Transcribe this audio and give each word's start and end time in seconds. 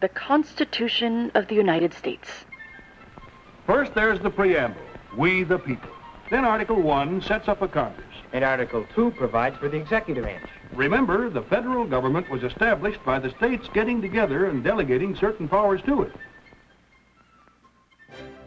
the 0.00 0.08
Constitution 0.08 1.30
of 1.34 1.48
the 1.48 1.54
United 1.54 1.92
States. 1.92 2.28
First, 3.66 3.94
there's 3.94 4.18
the 4.20 4.30
preamble, 4.30 4.80
We 5.16 5.42
the 5.42 5.58
People. 5.58 5.90
Then 6.30 6.44
Article 6.44 6.80
1 6.80 7.22
sets 7.22 7.48
up 7.48 7.60
a 7.60 7.68
Congress. 7.68 8.06
And 8.32 8.44
Article 8.44 8.86
2 8.94 9.10
provides 9.12 9.56
for 9.58 9.68
the 9.68 9.76
executive 9.76 10.24
branch. 10.24 10.48
Remember, 10.72 11.28
the 11.28 11.42
federal 11.42 11.84
government 11.84 12.30
was 12.30 12.44
established 12.44 13.04
by 13.04 13.18
the 13.18 13.30
states 13.30 13.68
getting 13.74 14.00
together 14.00 14.46
and 14.46 14.62
delegating 14.62 15.16
certain 15.16 15.48
powers 15.48 15.82
to 15.82 16.02
it. 16.02 16.12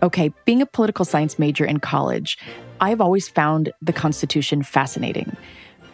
Okay, 0.01 0.33
being 0.45 0.61
a 0.61 0.65
political 0.65 1.05
science 1.05 1.37
major 1.37 1.65
in 1.65 1.79
college, 1.79 2.37
I've 2.79 3.01
always 3.01 3.27
found 3.27 3.71
the 3.81 3.93
Constitution 3.93 4.63
fascinating. 4.63 5.35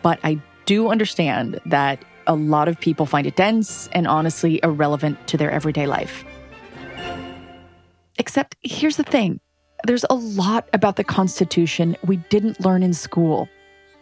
But 0.01 0.19
I 0.23 0.39
do 0.65 0.89
understand 0.89 1.59
that 1.65 2.03
a 2.29 2.35
lot 2.35 2.67
of 2.67 2.79
people 2.79 3.07
find 3.07 3.25
it 3.25 3.35
dense 3.35 3.89
and 3.91 4.07
honestly 4.07 4.59
irrelevant 4.63 5.27
to 5.27 5.35
their 5.35 5.51
everyday 5.51 5.87
life. 5.87 6.23
Except 8.19 8.55
here's 8.61 8.97
the 8.97 9.03
thing 9.03 9.41
there's 9.85 10.05
a 10.09 10.13
lot 10.15 10.69
about 10.73 10.97
the 10.97 11.03
Constitution 11.03 11.97
we 12.05 12.17
didn't 12.29 12.59
learn 12.59 12.83
in 12.83 12.93
school. 12.93 13.49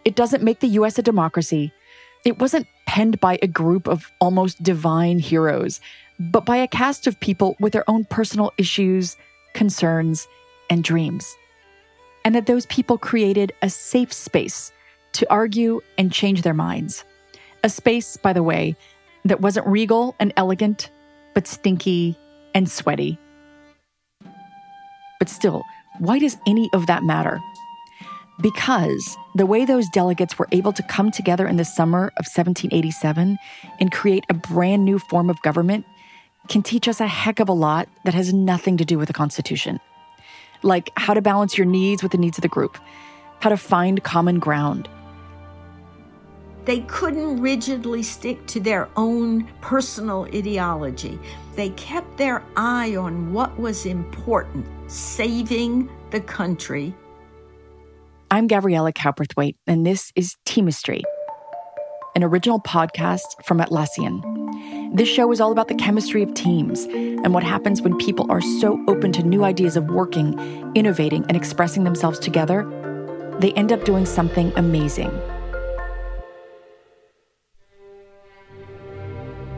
It 0.05 0.15
doesn't 0.15 0.43
make 0.43 0.59
the 0.59 0.67
US 0.79 0.99
a 0.99 1.01
democracy. 1.01 1.71
It 2.25 2.39
wasn't 2.39 2.67
penned 2.85 3.19
by 3.19 3.39
a 3.41 3.47
group 3.47 3.87
of 3.87 4.11
almost 4.19 4.61
divine 4.61 5.19
heroes, 5.19 5.79
but 6.19 6.45
by 6.45 6.57
a 6.57 6.67
cast 6.67 7.07
of 7.07 7.19
people 7.19 7.55
with 7.59 7.73
their 7.73 7.89
own 7.89 8.05
personal 8.05 8.51
issues, 8.57 9.15
concerns, 9.53 10.27
and 10.69 10.83
dreams. 10.83 11.37
And 12.25 12.35
that 12.35 12.47
those 12.47 12.65
people 12.65 12.97
created 12.97 13.53
a 13.61 13.69
safe 13.69 14.11
space 14.11 14.73
to 15.13 15.31
argue 15.31 15.79
and 15.97 16.11
change 16.11 16.41
their 16.41 16.53
minds. 16.53 17.05
A 17.67 17.69
space, 17.69 18.15
by 18.15 18.31
the 18.31 18.43
way, 18.43 18.77
that 19.25 19.41
wasn't 19.41 19.67
regal 19.67 20.15
and 20.21 20.31
elegant, 20.37 20.89
but 21.35 21.45
stinky 21.45 22.17
and 22.55 22.71
sweaty. 22.71 23.19
But 25.19 25.27
still, 25.27 25.65
why 25.99 26.17
does 26.17 26.37
any 26.47 26.69
of 26.71 26.87
that 26.87 27.03
matter? 27.03 27.41
Because 28.41 29.17
the 29.35 29.45
way 29.45 29.65
those 29.65 29.89
delegates 29.89 30.39
were 30.39 30.47
able 30.53 30.71
to 30.71 30.83
come 30.83 31.11
together 31.11 31.45
in 31.45 31.57
the 31.57 31.65
summer 31.65 32.05
of 32.15 32.25
1787 32.25 33.37
and 33.81 33.91
create 33.91 34.23
a 34.29 34.33
brand 34.33 34.85
new 34.85 34.97
form 34.97 35.29
of 35.29 35.41
government 35.41 35.85
can 36.47 36.63
teach 36.63 36.87
us 36.87 37.01
a 37.01 37.07
heck 37.07 37.41
of 37.41 37.49
a 37.49 37.51
lot 37.51 37.89
that 38.05 38.13
has 38.13 38.33
nothing 38.33 38.77
to 38.77 38.85
do 38.85 38.97
with 38.97 39.09
the 39.09 39.13
Constitution. 39.13 39.81
Like 40.63 40.89
how 40.95 41.13
to 41.13 41.21
balance 41.21 41.57
your 41.57 41.67
needs 41.67 42.01
with 42.01 42.13
the 42.13 42.17
needs 42.17 42.37
of 42.37 42.43
the 42.43 42.47
group, 42.47 42.77
how 43.41 43.49
to 43.49 43.57
find 43.57 44.01
common 44.05 44.39
ground. 44.39 44.87
They 46.67 46.81
couldn't 46.81 47.39
rigidly 47.39 48.03
stick 48.03 48.45
to 48.47 48.59
their 48.59 48.89
own 48.97 49.47
personal 49.61 50.25
ideology. 50.35 51.17
They 51.55 51.69
kept 51.69 52.17
their 52.17 52.43
eye 52.57 52.93
on 52.97 53.31
what 53.31 53.57
was 53.57 53.85
important 53.85 54.67
saving 54.91 55.89
the 56.11 56.19
country. 56.19 56.93
I'm 58.29 58.47
Gabriella 58.47 58.91
Cowperthwaite, 58.91 59.55
and 59.65 59.85
this 59.85 60.11
is 60.17 60.35
Teamistry, 60.45 61.03
an 62.17 62.25
original 62.25 62.59
podcast 62.59 63.45
from 63.45 63.59
Atlassian. 63.59 64.21
This 64.93 65.07
show 65.07 65.31
is 65.31 65.39
all 65.39 65.53
about 65.53 65.69
the 65.69 65.75
chemistry 65.75 66.21
of 66.21 66.33
teams 66.33 66.83
and 66.83 67.33
what 67.33 67.43
happens 67.43 67.81
when 67.81 67.97
people 67.97 68.29
are 68.29 68.41
so 68.41 68.77
open 68.89 69.13
to 69.13 69.23
new 69.23 69.45
ideas 69.45 69.77
of 69.77 69.85
working, 69.85 70.37
innovating, 70.75 71.23
and 71.29 71.37
expressing 71.37 71.85
themselves 71.85 72.19
together, 72.19 72.65
they 73.39 73.53
end 73.53 73.71
up 73.71 73.85
doing 73.85 74.05
something 74.05 74.51
amazing. 74.57 75.17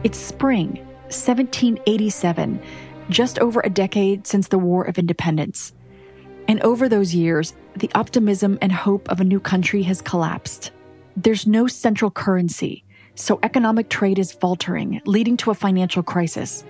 It's 0.02 0.18
spring, 0.18 0.76
1787, 1.10 2.62
just 3.10 3.38
over 3.38 3.60
a 3.60 3.68
decade 3.68 4.26
since 4.26 4.48
the 4.48 4.58
War 4.58 4.84
of 4.84 4.98
Independence. 4.98 5.74
And 6.48 6.58
over 6.62 6.88
those 6.88 7.14
years, 7.14 7.52
the 7.76 7.90
optimism 7.94 8.58
and 8.62 8.72
hope 8.72 9.10
of 9.10 9.20
a 9.20 9.24
new 9.24 9.40
country 9.40 9.82
has 9.82 10.00
collapsed. 10.00 10.70
There's 11.18 11.46
no 11.46 11.66
central 11.66 12.10
currency, 12.10 12.82
so 13.14 13.40
economic 13.42 13.90
trade 13.90 14.18
is 14.18 14.32
faltering, 14.32 15.02
leading 15.04 15.36
to 15.36 15.50
a 15.50 15.54
financial 15.54 16.02
crisis. 16.02 16.64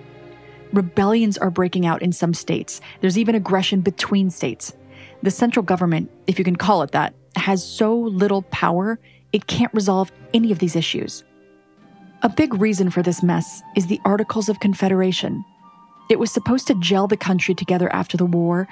Rebellions 0.73 1.37
are 1.37 1.49
breaking 1.49 1.85
out 1.85 2.01
in 2.01 2.11
some 2.11 2.33
states. 2.33 2.81
There's 2.99 3.17
even 3.17 3.35
aggression 3.35 3.79
between 3.79 4.29
states. 4.29 4.73
The 5.23 5.31
central 5.31 5.63
government, 5.63 6.11
if 6.27 6.37
you 6.37 6.43
can 6.43 6.57
call 6.57 6.81
it 6.81 6.91
that, 6.91 7.13
has 7.37 7.65
so 7.65 7.97
little 7.97 8.41
power, 8.41 8.99
it 9.31 9.47
can't 9.47 9.73
resolve 9.73 10.11
any 10.33 10.51
of 10.51 10.59
these 10.59 10.75
issues. 10.75 11.23
A 12.23 12.29
big 12.29 12.53
reason 12.53 12.91
for 12.91 13.01
this 13.01 13.23
mess 13.23 13.63
is 13.75 13.87
the 13.87 13.99
Articles 14.05 14.47
of 14.47 14.59
Confederation. 14.59 15.43
It 16.07 16.19
was 16.19 16.29
supposed 16.29 16.67
to 16.67 16.75
gel 16.75 17.07
the 17.07 17.17
country 17.17 17.55
together 17.55 17.91
after 17.91 18.15
the 18.15 18.27
war, 18.27 18.67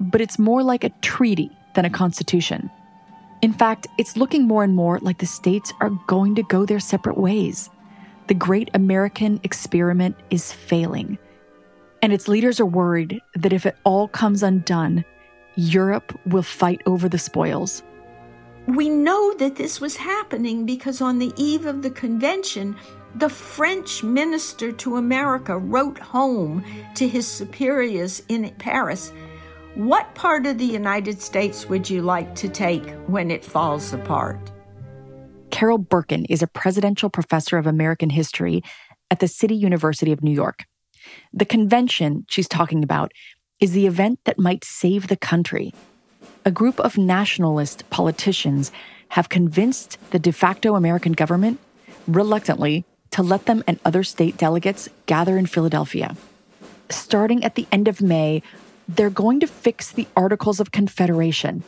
but 0.00 0.20
it's 0.20 0.36
more 0.36 0.64
like 0.64 0.82
a 0.82 0.90
treaty 1.00 1.48
than 1.76 1.84
a 1.84 1.90
constitution. 1.90 2.68
In 3.40 3.52
fact, 3.52 3.86
it's 3.98 4.16
looking 4.16 4.48
more 4.48 4.64
and 4.64 4.74
more 4.74 4.98
like 4.98 5.18
the 5.18 5.26
states 5.26 5.72
are 5.80 5.90
going 6.08 6.34
to 6.34 6.42
go 6.42 6.66
their 6.66 6.80
separate 6.80 7.16
ways. 7.16 7.70
The 8.26 8.34
great 8.34 8.68
American 8.74 9.38
experiment 9.44 10.16
is 10.30 10.52
failing. 10.52 11.18
And 12.02 12.12
its 12.12 12.26
leaders 12.26 12.58
are 12.58 12.66
worried 12.66 13.20
that 13.36 13.52
if 13.52 13.64
it 13.64 13.76
all 13.84 14.08
comes 14.08 14.42
undone, 14.42 15.04
Europe 15.54 16.18
will 16.26 16.42
fight 16.42 16.82
over 16.84 17.08
the 17.08 17.18
spoils. 17.18 17.84
We 18.68 18.90
know 18.90 19.32
that 19.38 19.56
this 19.56 19.80
was 19.80 19.96
happening 19.96 20.66
because 20.66 21.00
on 21.00 21.18
the 21.18 21.32
eve 21.36 21.64
of 21.64 21.80
the 21.80 21.90
convention, 21.90 22.76
the 23.14 23.30
French 23.30 24.02
minister 24.04 24.72
to 24.72 24.96
America 24.96 25.56
wrote 25.56 25.98
home 25.98 26.62
to 26.96 27.08
his 27.08 27.26
superiors 27.26 28.22
in 28.28 28.54
Paris 28.58 29.10
What 29.74 30.14
part 30.14 30.44
of 30.44 30.58
the 30.58 30.66
United 30.66 31.22
States 31.22 31.66
would 31.70 31.88
you 31.88 32.02
like 32.02 32.34
to 32.34 32.50
take 32.50 32.86
when 33.06 33.30
it 33.30 33.42
falls 33.42 33.94
apart? 33.94 34.52
Carol 35.50 35.78
Berkin 35.78 36.26
is 36.26 36.42
a 36.42 36.46
presidential 36.46 37.08
professor 37.08 37.56
of 37.56 37.66
American 37.66 38.10
history 38.10 38.62
at 39.10 39.20
the 39.20 39.28
City 39.28 39.56
University 39.56 40.12
of 40.12 40.22
New 40.22 40.34
York. 40.34 40.66
The 41.32 41.46
convention 41.46 42.26
she's 42.28 42.48
talking 42.48 42.84
about 42.84 43.12
is 43.60 43.72
the 43.72 43.86
event 43.86 44.18
that 44.26 44.38
might 44.38 44.62
save 44.62 45.08
the 45.08 45.16
country. 45.16 45.72
A 46.48 46.50
group 46.50 46.80
of 46.80 46.96
nationalist 46.96 47.84
politicians 47.90 48.72
have 49.10 49.28
convinced 49.28 49.98
the 50.12 50.18
de 50.18 50.32
facto 50.32 50.76
American 50.76 51.12
government, 51.12 51.60
reluctantly, 52.06 52.86
to 53.10 53.22
let 53.22 53.44
them 53.44 53.62
and 53.66 53.78
other 53.84 54.02
state 54.02 54.38
delegates 54.38 54.88
gather 55.04 55.36
in 55.36 55.44
Philadelphia. 55.44 56.16
Starting 56.88 57.44
at 57.44 57.54
the 57.54 57.66
end 57.70 57.86
of 57.86 58.00
May, 58.00 58.42
they're 58.88 59.10
going 59.10 59.40
to 59.40 59.46
fix 59.46 59.92
the 59.92 60.06
Articles 60.16 60.58
of 60.58 60.72
Confederation. 60.72 61.64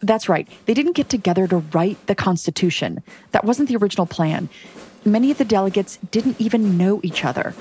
That's 0.00 0.28
right, 0.28 0.48
they 0.66 0.74
didn't 0.74 0.96
get 0.96 1.08
together 1.08 1.46
to 1.46 1.58
write 1.58 2.04
the 2.08 2.16
Constitution. 2.16 3.04
That 3.30 3.44
wasn't 3.44 3.68
the 3.68 3.76
original 3.76 4.06
plan. 4.06 4.48
Many 5.04 5.30
of 5.30 5.38
the 5.38 5.44
delegates 5.44 5.96
didn't 6.10 6.40
even 6.40 6.76
know 6.76 6.98
each 7.04 7.24
other. 7.24 7.54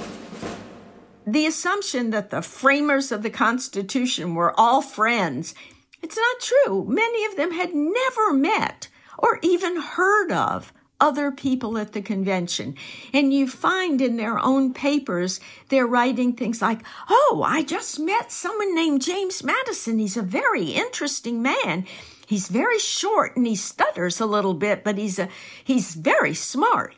The 1.27 1.45
assumption 1.45 2.09
that 2.09 2.31
the 2.31 2.41
framers 2.41 3.11
of 3.11 3.21
the 3.21 3.29
Constitution 3.29 4.33
were 4.33 4.59
all 4.59 4.81
friends, 4.81 5.53
it's 6.01 6.17
not 6.17 6.39
true. 6.39 6.85
Many 6.87 7.25
of 7.25 7.35
them 7.35 7.51
had 7.51 7.73
never 7.73 8.33
met 8.33 8.87
or 9.17 9.39
even 9.41 9.81
heard 9.81 10.31
of 10.31 10.71
other 10.99 11.31
people 11.31 11.77
at 11.77 11.93
the 11.93 12.01
convention. 12.01 12.75
And 13.13 13.33
you 13.33 13.47
find 13.47 14.01
in 14.01 14.17
their 14.17 14.39
own 14.39 14.73
papers, 14.73 15.39
they're 15.69 15.87
writing 15.87 16.33
things 16.33 16.61
like, 16.61 16.81
Oh, 17.09 17.43
I 17.45 17.63
just 17.63 17.99
met 17.99 18.31
someone 18.31 18.73
named 18.73 19.01
James 19.01 19.43
Madison. 19.43 19.99
He's 19.99 20.17
a 20.17 20.21
very 20.21 20.65
interesting 20.65 21.41
man. 21.41 21.85
He's 22.25 22.49
very 22.49 22.79
short 22.79 23.37
and 23.37 23.47
he 23.47 23.55
stutters 23.55 24.19
a 24.19 24.25
little 24.25 24.53
bit, 24.53 24.83
but 24.83 24.97
he's 24.97 25.17
a, 25.17 25.29
he's 25.63 25.95
very 25.95 26.33
smart. 26.33 26.95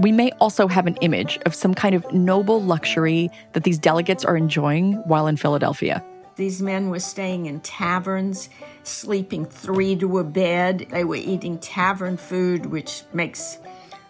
We 0.00 0.12
may 0.12 0.30
also 0.40 0.68
have 0.68 0.86
an 0.86 0.96
image 0.96 1.38
of 1.46 1.54
some 1.54 1.74
kind 1.74 1.94
of 1.94 2.12
noble 2.12 2.62
luxury 2.62 3.30
that 3.52 3.64
these 3.64 3.78
delegates 3.78 4.24
are 4.24 4.36
enjoying 4.36 4.94
while 5.06 5.26
in 5.26 5.36
Philadelphia. 5.36 6.04
These 6.36 6.62
men 6.62 6.88
were 6.88 7.00
staying 7.00 7.46
in 7.46 7.60
taverns, 7.60 8.48
sleeping 8.84 9.44
three 9.44 9.96
to 9.96 10.18
a 10.18 10.24
bed. 10.24 10.86
They 10.90 11.04
were 11.04 11.16
eating 11.16 11.58
tavern 11.58 12.16
food, 12.16 12.66
which 12.66 13.02
makes, 13.12 13.58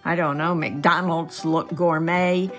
I 0.05 0.15
don't 0.15 0.39
know, 0.39 0.55
McDonald's 0.55 1.45
look 1.45 1.75
gourmet. 1.75 2.51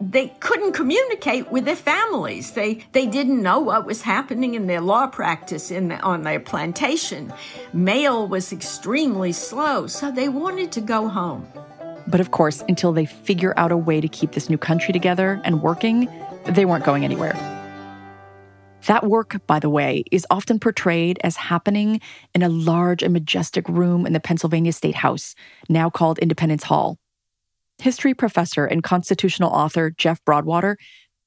They 0.00 0.28
couldn't 0.40 0.72
communicate 0.72 1.50
with 1.50 1.64
their 1.64 1.76
families. 1.76 2.52
They 2.52 2.84
they 2.92 3.06
didn't 3.06 3.42
know 3.42 3.58
what 3.58 3.84
was 3.84 4.02
happening 4.02 4.54
in 4.54 4.66
their 4.68 4.80
law 4.80 5.08
practice 5.08 5.70
in 5.72 5.88
the, 5.88 5.98
on 6.00 6.22
their 6.22 6.38
plantation. 6.38 7.32
Mail 7.72 8.28
was 8.28 8.52
extremely 8.52 9.32
slow, 9.32 9.88
so 9.88 10.10
they 10.10 10.28
wanted 10.28 10.70
to 10.72 10.80
go 10.80 11.08
home. 11.08 11.48
But 12.06 12.20
of 12.20 12.30
course, 12.30 12.62
until 12.68 12.92
they 12.92 13.06
figure 13.06 13.54
out 13.56 13.72
a 13.72 13.76
way 13.76 14.00
to 14.00 14.08
keep 14.08 14.32
this 14.32 14.48
new 14.48 14.58
country 14.58 14.92
together 14.92 15.40
and 15.44 15.62
working, 15.62 16.08
they 16.44 16.64
weren't 16.64 16.84
going 16.84 17.04
anywhere. 17.04 17.61
That 18.86 19.06
work, 19.06 19.36
by 19.46 19.60
the 19.60 19.70
way, 19.70 20.04
is 20.10 20.26
often 20.28 20.58
portrayed 20.58 21.18
as 21.22 21.36
happening 21.36 22.00
in 22.34 22.42
a 22.42 22.48
large 22.48 23.02
and 23.02 23.12
majestic 23.12 23.68
room 23.68 24.06
in 24.06 24.12
the 24.12 24.20
Pennsylvania 24.20 24.72
State 24.72 24.96
House, 24.96 25.34
now 25.68 25.88
called 25.88 26.18
Independence 26.18 26.64
Hall. 26.64 26.98
history 27.78 28.14
professor 28.14 28.64
and 28.64 28.82
constitutional 28.82 29.50
author 29.50 29.90
Jeff 29.90 30.24
Broadwater 30.24 30.78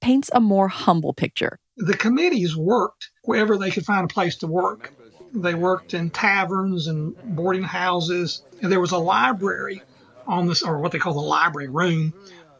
paints 0.01 0.29
a 0.33 0.39
more 0.39 0.67
humble 0.69 1.13
picture. 1.13 1.59
The 1.77 1.97
committees 1.97 2.55
worked 2.55 3.09
wherever 3.23 3.57
they 3.57 3.71
could 3.71 3.85
find 3.85 4.05
a 4.09 4.13
place 4.13 4.37
to 4.37 4.47
work. 4.47 4.93
They 5.33 5.53
worked 5.53 5.93
in 5.93 6.09
taverns 6.11 6.87
and 6.87 7.13
boarding 7.35 7.63
houses. 7.63 8.43
And 8.61 8.71
there 8.71 8.79
was 8.79 8.91
a 8.93 8.97
library 8.97 9.81
on 10.27 10.47
this, 10.47 10.63
or 10.63 10.79
what 10.79 10.91
they 10.93 10.99
call 10.99 11.13
the 11.13 11.19
library 11.19 11.67
room, 11.67 12.13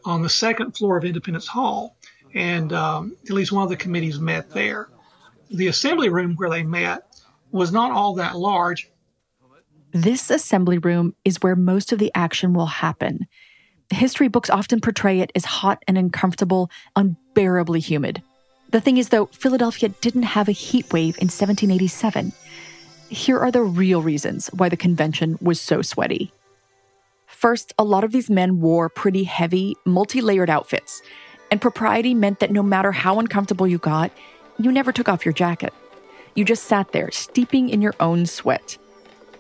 on 0.04 0.22
the 0.22 0.30
second 0.30 0.72
floor 0.74 0.98
of 0.98 1.06
Independence 1.06 1.48
Hall. 1.48 1.96
And 2.36 2.74
um, 2.74 3.18
at 3.24 3.32
least 3.32 3.52
one 3.52 3.64
of 3.64 3.70
the 3.70 3.78
committees 3.78 4.20
met 4.20 4.52
there. 4.52 4.90
The 5.50 5.68
assembly 5.68 6.10
room 6.10 6.36
where 6.36 6.50
they 6.50 6.64
met 6.64 7.04
was 7.52 7.72
not 7.72 7.92
all 7.92 8.16
that 8.16 8.38
large. 8.38 8.92
This 9.94 10.30
assembly 10.30 10.78
room 10.78 11.16
is 11.24 11.38
where 11.42 11.56
most 11.56 11.94
of 11.94 12.00
the 12.00 12.12
action 12.14 12.54
will 12.54 12.66
happen. 12.66 13.28
History 13.90 14.28
books 14.28 14.50
often 14.50 14.82
portray 14.82 15.22
it 15.22 15.32
as 15.36 15.46
hot 15.46 15.82
and 15.88 15.98
uncomfortable, 15.98 16.70
unbearably 16.96 17.80
humid. 17.80 18.22
The 18.72 18.82
thing 18.82 18.98
is, 18.98 19.10
though, 19.10 19.28
Philadelphia 19.28 19.90
didn't 20.02 20.24
have 20.24 20.50
a 20.50 20.52
heat 20.54 20.92
wave 20.92 21.16
in 21.18 21.28
1787. 21.28 22.34
Here 23.10 23.40
are 23.40 23.52
the 23.52 23.62
real 23.62 24.02
reasons 24.02 24.48
why 24.48 24.68
the 24.68 24.76
convention 24.76 25.38
was 25.40 25.62
so 25.62 25.82
sweaty. 25.82 26.34
First, 27.28 27.74
a 27.78 27.84
lot 27.84 28.04
of 28.04 28.12
these 28.12 28.30
men 28.30 28.60
wore 28.60 28.90
pretty 28.90 29.24
heavy, 29.24 29.76
multi 29.86 30.20
layered 30.20 30.50
outfits, 30.50 31.02
and 31.56 31.62
propriety 31.62 32.14
meant 32.14 32.42
that 32.42 32.52
no 32.52 32.62
matter 32.62 32.92
how 32.92 33.18
uncomfortable 33.18 33.66
you 33.66 33.78
got, 33.78 34.12
you 34.58 34.74
never 34.74 34.92
took 34.92 35.08
off 35.08 35.24
your 35.24 35.32
jacket. 35.32 35.74
You 36.36 36.44
just 36.44 36.66
sat 36.66 36.92
there, 36.92 37.10
steeping 37.12 37.70
in 37.70 37.82
your 37.82 37.94
own 38.02 38.26
sweat. 38.26 38.78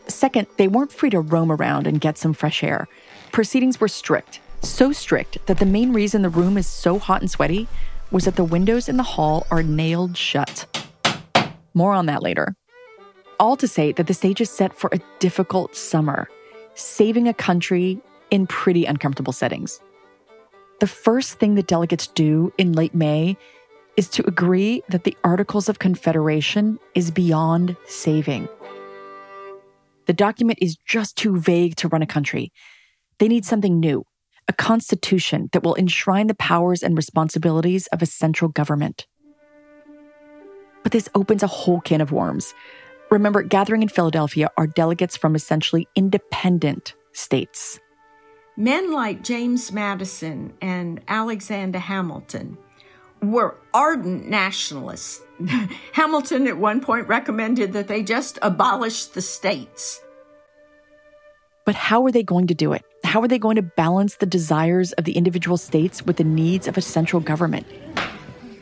Second, 0.07 0.47
they 0.55 0.69
weren't 0.69 0.93
free 0.93 1.09
to 1.09 1.19
roam 1.19 1.51
around 1.51 1.87
and 1.87 1.99
get 1.99 2.17
some 2.17 2.31
fresh 2.31 2.63
air. 2.63 2.87
Proceedings 3.33 3.81
were 3.81 3.89
strict, 3.89 4.39
so 4.61 4.93
strict 4.93 5.45
that 5.47 5.59
the 5.59 5.65
main 5.65 5.91
reason 5.91 6.21
the 6.21 6.29
room 6.29 6.57
is 6.57 6.67
so 6.67 6.99
hot 6.99 7.19
and 7.19 7.29
sweaty 7.29 7.67
was 8.11 8.23
that 8.23 8.37
the 8.37 8.45
windows 8.45 8.87
in 8.87 8.95
the 8.95 9.03
hall 9.03 9.45
are 9.51 9.61
nailed 9.61 10.15
shut. 10.15 10.65
More 11.73 11.91
on 11.91 12.05
that 12.05 12.23
later. 12.23 12.55
All 13.41 13.57
to 13.57 13.67
say 13.67 13.91
that 13.91 14.07
the 14.07 14.13
stage 14.13 14.39
is 14.39 14.49
set 14.49 14.73
for 14.73 14.89
a 14.93 15.01
difficult 15.19 15.75
summer, 15.75 16.29
saving 16.75 17.27
a 17.27 17.33
country 17.33 17.99
in 18.31 18.47
pretty 18.47 18.85
uncomfortable 18.85 19.33
settings. 19.33 19.81
The 20.79 20.87
first 20.87 21.39
thing 21.39 21.55
the 21.55 21.63
delegates 21.63 22.07
do 22.07 22.51
in 22.57 22.73
late 22.73 22.93
May 22.93 23.37
is 23.95 24.09
to 24.09 24.27
agree 24.27 24.83
that 24.89 25.05
the 25.05 25.15
Articles 25.23 25.69
of 25.69 25.79
Confederation 25.79 26.79
is 26.95 27.11
beyond 27.11 27.77
saving. 27.87 28.49
The 30.05 30.13
document 30.13 30.59
is 30.61 30.77
just 30.85 31.15
too 31.15 31.37
vague 31.37 31.77
to 31.77 31.87
run 31.87 32.01
a 32.01 32.07
country. 32.07 32.51
They 33.19 33.29
need 33.29 33.45
something 33.45 33.79
new, 33.79 34.03
a 34.49 34.53
constitution 34.53 35.49
that 35.53 35.63
will 35.63 35.75
enshrine 35.75 36.27
the 36.27 36.35
powers 36.35 36.83
and 36.83 36.97
responsibilities 36.97 37.87
of 37.87 38.01
a 38.01 38.05
central 38.05 38.51
government. 38.51 39.07
But 40.83 40.91
this 40.91 41.09
opens 41.15 41.41
a 41.41 41.47
whole 41.47 41.79
can 41.79 42.01
of 42.01 42.11
worms. 42.11 42.53
Remember, 43.09 43.41
gathering 43.43 43.81
in 43.81 43.87
Philadelphia 43.87 44.49
are 44.57 44.67
delegates 44.67 45.15
from 45.15 45.35
essentially 45.35 45.87
independent 45.95 46.95
states. 47.13 47.79
Men 48.57 48.93
like 48.93 49.21
James 49.21 49.71
Madison 49.71 50.53
and 50.61 51.01
Alexander 51.09 51.79
Hamilton 51.79 52.57
were 53.21 53.57
ardent 53.73 54.29
nationalists. 54.29 55.21
Hamilton 55.91 56.47
at 56.47 56.57
one 56.57 56.79
point 56.79 57.07
recommended 57.07 57.73
that 57.73 57.89
they 57.89 58.01
just 58.01 58.39
abolish 58.41 59.07
the 59.07 59.21
states. 59.21 60.01
But 61.65 61.75
how 61.75 62.05
are 62.05 62.11
they 62.11 62.23
going 62.23 62.47
to 62.47 62.53
do 62.53 62.71
it? 62.71 62.83
How 63.03 63.21
are 63.21 63.27
they 63.27 63.39
going 63.39 63.57
to 63.57 63.61
balance 63.61 64.17
the 64.17 64.25
desires 64.25 64.93
of 64.93 65.03
the 65.03 65.13
individual 65.13 65.57
states 65.57 66.05
with 66.05 66.15
the 66.15 66.23
needs 66.23 66.67
of 66.67 66.77
a 66.77 66.81
central 66.81 67.19
government? 67.19 67.65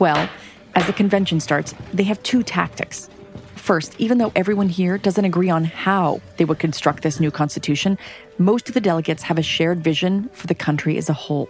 Well, 0.00 0.28
as 0.74 0.86
the 0.86 0.92
convention 0.92 1.38
starts, 1.38 1.74
they 1.92 2.04
have 2.04 2.20
two 2.24 2.42
tactics. 2.42 3.08
First, 3.64 3.94
even 3.96 4.18
though 4.18 4.30
everyone 4.36 4.68
here 4.68 4.98
doesn't 4.98 5.24
agree 5.24 5.48
on 5.48 5.64
how 5.64 6.20
they 6.36 6.44
would 6.44 6.58
construct 6.58 7.02
this 7.02 7.18
new 7.18 7.30
constitution, 7.30 7.96
most 8.36 8.68
of 8.68 8.74
the 8.74 8.80
delegates 8.82 9.22
have 9.22 9.38
a 9.38 9.42
shared 9.42 9.82
vision 9.82 10.28
for 10.34 10.46
the 10.46 10.54
country 10.54 10.98
as 10.98 11.08
a 11.08 11.14
whole. 11.14 11.48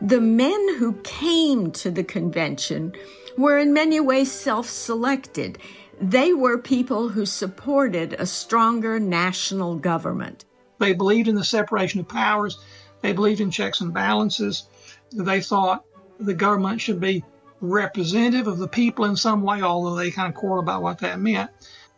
The 0.00 0.20
men 0.20 0.76
who 0.78 0.92
came 1.02 1.72
to 1.72 1.90
the 1.90 2.04
convention 2.04 2.94
were 3.36 3.58
in 3.58 3.72
many 3.72 3.98
ways 3.98 4.30
self 4.30 4.68
selected. 4.68 5.58
They 6.00 6.32
were 6.32 6.56
people 6.56 7.08
who 7.08 7.26
supported 7.26 8.12
a 8.12 8.26
stronger 8.26 9.00
national 9.00 9.74
government. 9.74 10.44
They 10.78 10.92
believed 10.92 11.26
in 11.26 11.34
the 11.34 11.44
separation 11.44 11.98
of 11.98 12.06
powers, 12.06 12.60
they 13.00 13.12
believed 13.12 13.40
in 13.40 13.50
checks 13.50 13.80
and 13.80 13.92
balances. 13.92 14.68
They 15.10 15.40
thought 15.40 15.84
the 16.20 16.34
government 16.34 16.80
should 16.80 17.00
be 17.00 17.24
representative 17.64 18.46
of 18.46 18.58
the 18.58 18.68
people 18.68 19.04
in 19.04 19.16
some 19.16 19.42
way, 19.42 19.62
although 19.62 19.94
they 19.94 20.10
kind 20.10 20.28
of 20.28 20.34
quarrel 20.34 20.60
about 20.62 20.82
what 20.82 20.98
that 20.98 21.20
meant. 21.20 21.50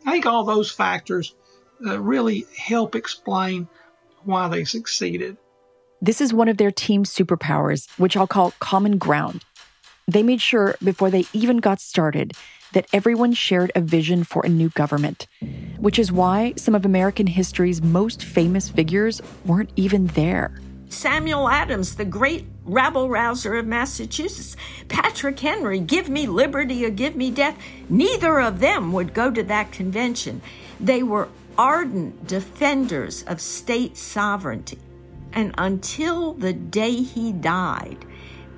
I 0.04 0.12
think 0.12 0.26
all 0.26 0.44
those 0.44 0.70
factors 0.70 1.34
uh, 1.84 2.00
really 2.00 2.46
help 2.56 2.94
explain 2.94 3.68
why 4.24 4.48
they 4.48 4.64
succeeded. 4.64 5.36
This 6.00 6.20
is 6.20 6.32
one 6.32 6.48
of 6.48 6.58
their 6.58 6.70
team's 6.70 7.12
superpowers, 7.12 7.88
which 7.98 8.16
I'll 8.16 8.26
call 8.26 8.52
common 8.58 8.98
ground. 8.98 9.44
They 10.06 10.22
made 10.22 10.40
sure 10.40 10.76
before 10.82 11.10
they 11.10 11.24
even 11.32 11.58
got 11.58 11.80
started 11.80 12.32
that 12.72 12.86
everyone 12.92 13.32
shared 13.32 13.72
a 13.74 13.80
vision 13.80 14.22
for 14.22 14.44
a 14.44 14.48
new 14.48 14.68
government, 14.70 15.26
which 15.78 15.98
is 15.98 16.12
why 16.12 16.52
some 16.56 16.74
of 16.74 16.84
American 16.84 17.26
history's 17.26 17.82
most 17.82 18.22
famous 18.22 18.68
figures 18.68 19.20
weren't 19.44 19.70
even 19.76 20.08
there. 20.08 20.52
Samuel 20.88 21.48
Adams, 21.48 21.96
the 21.96 22.04
great 22.04 22.46
rabble 22.64 23.08
rouser 23.08 23.54
of 23.56 23.66
Massachusetts, 23.66 24.56
Patrick 24.88 25.38
Henry, 25.38 25.80
give 25.80 26.08
me 26.08 26.26
liberty 26.26 26.84
or 26.84 26.90
give 26.90 27.16
me 27.16 27.30
death. 27.30 27.58
Neither 27.88 28.40
of 28.40 28.60
them 28.60 28.92
would 28.92 29.14
go 29.14 29.30
to 29.30 29.42
that 29.44 29.72
convention. 29.72 30.40
They 30.80 31.02
were 31.02 31.28
ardent 31.58 32.26
defenders 32.26 33.22
of 33.24 33.40
state 33.40 33.96
sovereignty. 33.96 34.78
And 35.32 35.54
until 35.58 36.32
the 36.32 36.52
day 36.52 37.02
he 37.02 37.32
died, 37.32 38.04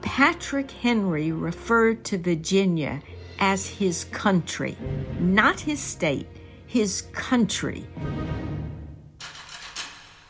Patrick 0.00 0.70
Henry 0.70 1.32
referred 1.32 2.04
to 2.04 2.18
Virginia 2.18 3.02
as 3.38 3.66
his 3.66 4.04
country, 4.04 4.76
not 5.18 5.60
his 5.60 5.80
state, 5.80 6.28
his 6.66 7.02
country. 7.12 7.86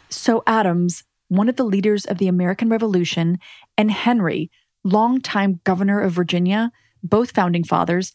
So 0.08 0.42
Adams, 0.46 1.04
one 1.28 1.48
of 1.48 1.56
the 1.56 1.64
leaders 1.64 2.04
of 2.04 2.19
the 2.19 2.28
American 2.28 2.69
Revolution, 2.69 3.38
and 3.76 3.90
Henry, 3.90 4.50
longtime 4.84 5.60
governor 5.64 6.00
of 6.00 6.12
Virginia, 6.12 6.72
both 7.03 7.31
founding 7.31 7.64
fathers, 7.64 8.12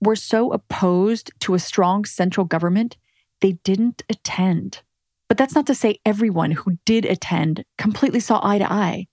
were 0.00 0.16
so 0.16 0.52
opposed 0.52 1.30
to 1.40 1.54
a 1.54 1.58
strong 1.58 2.04
central 2.04 2.44
government, 2.44 2.96
they 3.40 3.52
didn't 3.64 4.02
attend. 4.10 4.82
But 5.28 5.38
that's 5.38 5.54
not 5.54 5.66
to 5.66 5.74
say 5.74 6.00
everyone 6.04 6.52
who 6.52 6.78
did 6.84 7.04
attend 7.04 7.64
completely 7.78 8.20
saw 8.20 8.40
eye 8.42 8.58
to 8.58 8.70
eye. 8.70 9.06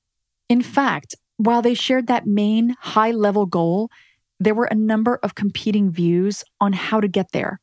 In 0.50 0.62
fact, 0.62 1.16
while 1.38 1.62
they 1.62 1.74
shared 1.74 2.08
that 2.08 2.28
main 2.28 2.76
high 2.80 3.12
level 3.12 3.46
goal, 3.46 3.90
there 4.40 4.54
were 4.54 4.66
a 4.66 4.76
number 4.76 5.20
of 5.24 5.36
competing 5.36 5.90
views 5.90 6.44
on 6.60 6.74
how 6.74 7.00
to 7.00 7.08
get 7.08 7.32
there. 7.32 7.60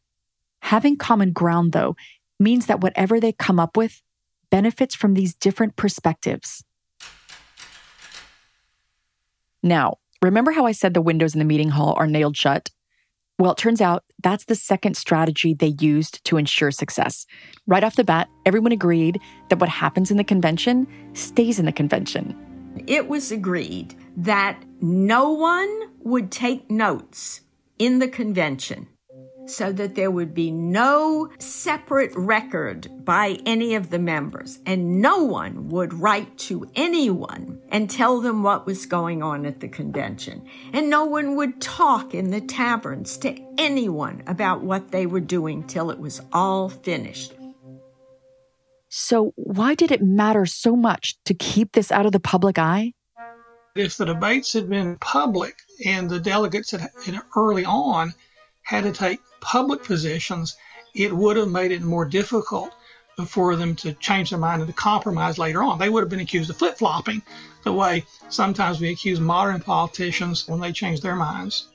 Having 0.62 0.96
common 0.96 1.32
ground, 1.32 1.72
though, 1.72 1.96
means 2.38 2.66
that 2.66 2.80
whatever 2.80 3.20
they 3.20 3.32
come 3.32 3.60
up 3.60 3.76
with 3.76 4.02
benefits 4.50 4.94
from 4.94 5.14
these 5.14 5.34
different 5.34 5.76
perspectives. 5.76 6.64
Now, 9.62 9.98
remember 10.22 10.52
how 10.52 10.66
I 10.66 10.72
said 10.72 10.94
the 10.94 11.02
windows 11.02 11.34
in 11.34 11.38
the 11.38 11.44
meeting 11.44 11.70
hall 11.70 11.94
are 11.96 12.06
nailed 12.06 12.36
shut? 12.36 12.70
Well, 13.38 13.52
it 13.52 13.58
turns 13.58 13.80
out 13.80 14.04
that's 14.22 14.44
the 14.44 14.54
second 14.54 14.98
strategy 14.98 15.54
they 15.54 15.74
used 15.80 16.22
to 16.24 16.36
ensure 16.36 16.70
success. 16.70 17.24
Right 17.66 17.82
off 17.82 17.96
the 17.96 18.04
bat, 18.04 18.28
everyone 18.44 18.72
agreed 18.72 19.18
that 19.48 19.58
what 19.58 19.70
happens 19.70 20.10
in 20.10 20.18
the 20.18 20.24
convention 20.24 20.86
stays 21.14 21.58
in 21.58 21.64
the 21.64 21.72
convention. 21.72 22.36
It 22.86 23.08
was 23.08 23.32
agreed 23.32 23.94
that 24.16 24.62
no 24.80 25.30
one 25.30 25.90
would 26.00 26.30
take 26.30 26.70
notes 26.70 27.40
in 27.78 27.98
the 27.98 28.08
convention 28.08 28.88
so 29.46 29.72
that 29.72 29.94
there 29.94 30.10
would 30.10 30.34
be 30.34 30.50
no 30.50 31.30
separate 31.38 32.12
record 32.14 32.88
by 33.04 33.38
any 33.46 33.74
of 33.74 33.90
the 33.90 33.98
members, 33.98 34.60
and 34.66 35.00
no 35.00 35.24
one 35.24 35.68
would 35.68 35.92
write 35.94 36.38
to 36.38 36.70
anyone 36.74 37.60
and 37.70 37.90
tell 37.90 38.20
them 38.20 38.42
what 38.42 38.66
was 38.66 38.86
going 38.86 39.22
on 39.22 39.46
at 39.46 39.60
the 39.60 39.68
convention, 39.68 40.46
and 40.72 40.88
no 40.88 41.04
one 41.04 41.36
would 41.36 41.60
talk 41.60 42.14
in 42.14 42.30
the 42.30 42.40
taverns 42.40 43.16
to 43.18 43.36
anyone 43.58 44.22
about 44.26 44.62
what 44.62 44.90
they 44.90 45.06
were 45.06 45.20
doing 45.20 45.66
till 45.66 45.90
it 45.90 45.98
was 45.98 46.20
all 46.32 46.68
finished. 46.68 47.34
So, 48.88 49.32
why 49.36 49.76
did 49.76 49.92
it 49.92 50.02
matter 50.02 50.46
so 50.46 50.74
much 50.74 51.16
to 51.24 51.34
keep 51.34 51.72
this 51.72 51.92
out 51.92 52.06
of 52.06 52.12
the 52.12 52.18
public 52.18 52.58
eye? 52.58 52.92
If 53.76 53.96
the 53.96 54.04
debates 54.04 54.52
had 54.52 54.68
been 54.68 54.96
public 54.96 55.60
and 55.86 56.10
the 56.10 56.18
delegates 56.18 56.72
had, 56.72 56.88
had 57.04 57.20
early 57.36 57.64
on 57.64 58.14
had 58.70 58.84
to 58.84 58.92
take 58.92 59.20
public 59.40 59.82
positions, 59.82 60.56
it 60.94 61.12
would 61.12 61.36
have 61.36 61.48
made 61.48 61.72
it 61.72 61.82
more 61.82 62.04
difficult 62.04 62.72
for 63.26 63.56
them 63.56 63.74
to 63.74 63.92
change 63.94 64.30
their 64.30 64.38
mind 64.38 64.62
and 64.62 64.68
to 64.68 64.74
compromise 64.74 65.38
later 65.38 65.60
on. 65.64 65.76
They 65.76 65.88
would 65.88 66.02
have 66.02 66.08
been 66.08 66.20
accused 66.20 66.50
of 66.50 66.56
flip 66.56 66.78
flopping, 66.78 67.20
the 67.64 67.72
way 67.72 68.04
sometimes 68.28 68.80
we 68.80 68.90
accuse 68.90 69.18
modern 69.18 69.60
politicians 69.60 70.46
when 70.46 70.60
they 70.60 70.70
change 70.70 71.00
their 71.00 71.16
minds. 71.16 71.66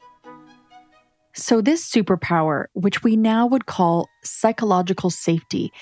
So, 1.34 1.60
this 1.60 1.86
superpower, 1.86 2.68
which 2.74 3.04
we 3.04 3.18
now 3.18 3.46
would 3.46 3.66
call 3.66 4.08
psychological 4.24 5.10
safety, 5.10 5.74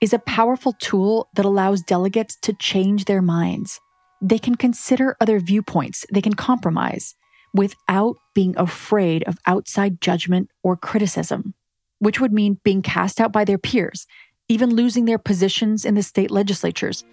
is 0.00 0.12
a 0.12 0.20
powerful 0.20 0.72
tool 0.74 1.28
that 1.34 1.44
allows 1.44 1.82
delegates 1.82 2.36
to 2.42 2.52
change 2.52 3.06
their 3.06 3.22
minds. 3.22 3.80
They 4.22 4.38
can 4.38 4.54
consider 4.54 5.16
other 5.20 5.40
viewpoints, 5.40 6.06
they 6.12 6.22
can 6.22 6.34
compromise 6.34 7.16
without 7.54 8.16
being 8.34 8.54
afraid 8.56 9.22
of 9.24 9.38
outside 9.46 10.00
judgment 10.00 10.50
or 10.62 10.76
criticism, 10.76 11.54
which 11.98 12.20
would 12.20 12.32
mean 12.32 12.60
being 12.64 12.82
cast 12.82 13.20
out 13.20 13.32
by 13.32 13.44
their 13.44 13.58
peers 13.58 14.06
even 14.50 14.74
losing 14.74 15.04
their 15.04 15.16
positions 15.16 15.84
in 15.84 15.94
the 15.94 16.02
state 16.02 16.30
legislatures. 16.32 17.04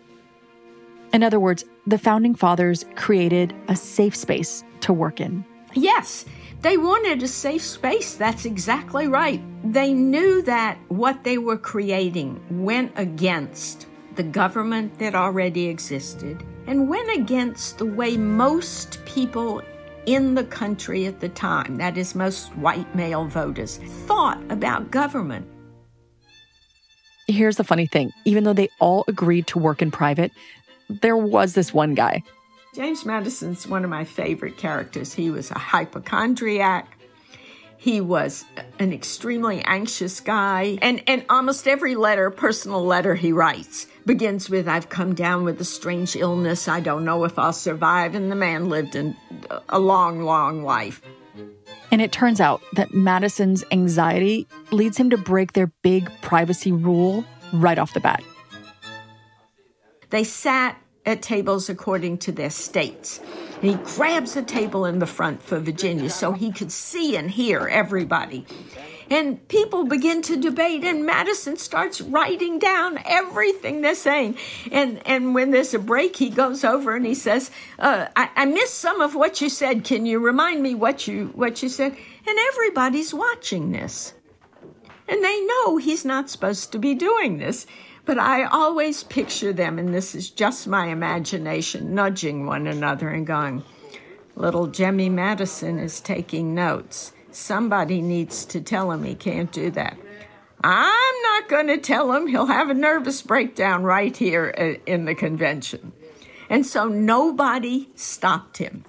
In 1.13 1.21
other 1.21 1.39
words, 1.39 1.63
the 1.85 1.99
founding 1.99 2.33
fathers 2.33 2.83
created 2.95 3.53
a 3.67 3.75
safe 3.75 4.15
space 4.15 4.63
to 4.81 4.91
work 4.91 5.21
in. 5.21 5.45
Yes, 5.75 6.25
they 6.61 6.77
wanted 6.77 7.21
a 7.21 7.27
safe 7.27 7.61
space. 7.61 8.15
That's 8.15 8.45
exactly 8.45 9.07
right. 9.07 9.39
They 9.63 9.93
knew 9.93 10.41
that 10.43 10.79
what 10.87 11.23
they 11.23 11.37
were 11.37 11.59
creating 11.59 12.41
went 12.49 12.91
against 12.95 13.85
the 14.15 14.23
government 14.23 14.97
that 14.97 15.13
already 15.13 15.67
existed 15.67 16.43
and 16.65 16.89
went 16.89 17.15
against 17.15 17.77
the 17.77 17.85
way 17.85 18.17
most 18.17 19.05
people 19.05 19.61
in 20.07 20.33
the 20.33 20.43
country 20.45 21.05
at 21.05 21.19
the 21.19 21.29
time, 21.29 21.75
that 21.77 21.97
is, 21.97 22.15
most 22.15 22.55
white 22.55 22.95
male 22.95 23.25
voters, 23.25 23.77
thought 24.07 24.41
about 24.49 24.89
government. 24.89 25.45
Here's 27.27 27.57
the 27.57 27.63
funny 27.63 27.85
thing 27.85 28.11
even 28.25 28.45
though 28.45 28.53
they 28.53 28.69
all 28.79 29.03
agreed 29.07 29.45
to 29.47 29.59
work 29.59 29.81
in 29.81 29.91
private, 29.91 30.31
there 30.89 31.17
was 31.17 31.53
this 31.53 31.73
one 31.73 31.93
guy. 31.93 32.23
James 32.73 33.05
Madison's 33.05 33.67
one 33.67 33.83
of 33.83 33.89
my 33.89 34.03
favorite 34.03 34.57
characters. 34.57 35.13
He 35.13 35.29
was 35.29 35.51
a 35.51 35.59
hypochondriac. 35.59 36.96
He 37.77 38.01
was 38.01 38.43
an 38.79 38.91
extremely 38.91 39.61
anxious 39.61 40.19
guy. 40.19 40.77
And, 40.81 41.01
and 41.07 41.23
almost 41.29 41.67
every 41.67 41.95
letter, 41.95 42.29
personal 42.31 42.83
letter 42.83 43.15
he 43.15 43.31
writes, 43.31 43.87
begins 44.05 44.49
with, 44.49 44.67
I've 44.67 44.89
come 44.89 45.13
down 45.13 45.43
with 45.43 45.61
a 45.61 45.63
strange 45.63 46.15
illness. 46.15 46.67
I 46.67 46.79
don't 46.79 47.05
know 47.05 47.23
if 47.23 47.37
I'll 47.37 47.53
survive. 47.53 48.15
And 48.15 48.31
the 48.31 48.35
man 48.35 48.69
lived 48.69 48.95
in 48.95 49.15
a 49.69 49.79
long, 49.79 50.23
long 50.23 50.63
life. 50.63 51.01
And 51.91 52.01
it 52.01 52.11
turns 52.11 52.41
out 52.41 52.61
that 52.73 52.93
Madison's 52.93 53.63
anxiety 53.71 54.47
leads 54.71 54.97
him 54.97 55.09
to 55.11 55.17
break 55.17 55.53
their 55.53 55.67
big 55.83 56.09
privacy 56.21 56.71
rule 56.71 57.23
right 57.53 57.77
off 57.77 57.93
the 57.93 57.99
bat. 57.99 58.23
They 60.09 60.23
sat 60.23 60.77
at 61.05 61.21
tables 61.21 61.69
according 61.69 62.17
to 62.19 62.31
their 62.31 62.49
states. 62.49 63.21
And 63.61 63.71
he 63.71 63.75
grabs 63.95 64.35
a 64.35 64.43
table 64.43 64.85
in 64.85 64.99
the 64.99 65.07
front 65.07 65.41
for 65.41 65.59
Virginia 65.59 66.09
so 66.09 66.31
he 66.31 66.51
could 66.51 66.71
see 66.71 67.15
and 67.17 67.31
hear 67.31 67.67
everybody. 67.67 68.45
And 69.09 69.47
people 69.47 69.85
begin 69.85 70.21
to 70.23 70.35
debate, 70.35 70.83
and 70.83 71.05
Madison 71.05 71.55
starts 71.55 72.01
writing 72.01 72.59
down 72.59 72.99
everything 73.05 73.81
they're 73.81 73.95
saying. 73.95 74.37
And 74.69 75.01
and 75.07 75.33
when 75.33 75.51
there's 75.51 75.73
a 75.73 75.79
break, 75.79 76.17
he 76.17 76.29
goes 76.29 76.65
over 76.65 76.93
and 76.95 77.05
he 77.05 77.15
says, 77.15 77.49
uh, 77.79 78.07
I, 78.17 78.29
"I 78.35 78.45
missed 78.45 78.75
some 78.75 78.99
of 78.99 79.15
what 79.15 79.39
you 79.39 79.49
said. 79.49 79.85
Can 79.85 80.05
you 80.05 80.19
remind 80.19 80.61
me 80.61 80.75
what 80.75 81.07
you 81.07 81.31
what 81.35 81.63
you 81.63 81.69
said?" 81.69 81.95
And 82.27 82.37
everybody's 82.49 83.13
watching 83.13 83.71
this, 83.71 84.13
and 85.07 85.23
they 85.23 85.39
know 85.45 85.77
he's 85.77 86.03
not 86.03 86.29
supposed 86.29 86.73
to 86.73 86.79
be 86.79 86.93
doing 86.93 87.37
this. 87.37 87.65
But 88.07 88.17
I 88.17 88.45
always 88.45 89.03
picture 89.03 89.51
them, 89.51 89.77
and 89.77 89.93
this 89.93 90.15
is 90.15 90.29
just 90.29 90.65
my 90.65 90.87
imagination, 90.87 91.93
nudging 91.93 92.45
one 92.45 92.65
another 92.65 93.09
and 93.09 93.27
going, 93.27 93.65
Little 94.33 94.67
Jemmy 94.67 95.09
Madison 95.09 95.77
is 95.77 95.99
taking 95.99 96.55
notes. 96.55 97.11
Somebody 97.31 98.01
needs 98.01 98.45
to 98.45 98.61
tell 98.61 98.93
him 98.93 99.03
he 99.03 99.13
can't 99.13 99.51
do 99.51 99.69
that. 99.71 99.97
I'm 100.63 101.21
not 101.23 101.49
going 101.49 101.67
to 101.67 101.77
tell 101.77 102.13
him. 102.13 102.27
He'll 102.27 102.45
have 102.45 102.69
a 102.69 102.73
nervous 102.73 103.21
breakdown 103.21 103.83
right 103.83 104.15
here 104.15 104.55
uh, 104.57 104.81
in 104.89 105.03
the 105.03 105.13
convention. 105.13 105.91
And 106.49 106.65
so 106.65 106.87
nobody 106.87 107.89
stopped 107.95 108.57
him. 108.57 108.85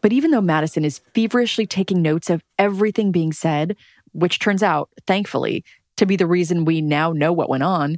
But 0.00 0.12
even 0.12 0.32
though 0.32 0.40
Madison 0.40 0.84
is 0.84 1.00
feverishly 1.14 1.66
taking 1.66 2.02
notes 2.02 2.28
of 2.28 2.42
everything 2.58 3.12
being 3.12 3.32
said, 3.32 3.76
which 4.12 4.40
turns 4.40 4.62
out, 4.64 4.90
thankfully, 5.06 5.64
to 5.96 6.06
be 6.06 6.16
the 6.16 6.26
reason 6.26 6.64
we 6.64 6.80
now 6.80 7.12
know 7.12 7.32
what 7.32 7.48
went 7.48 7.62
on, 7.62 7.96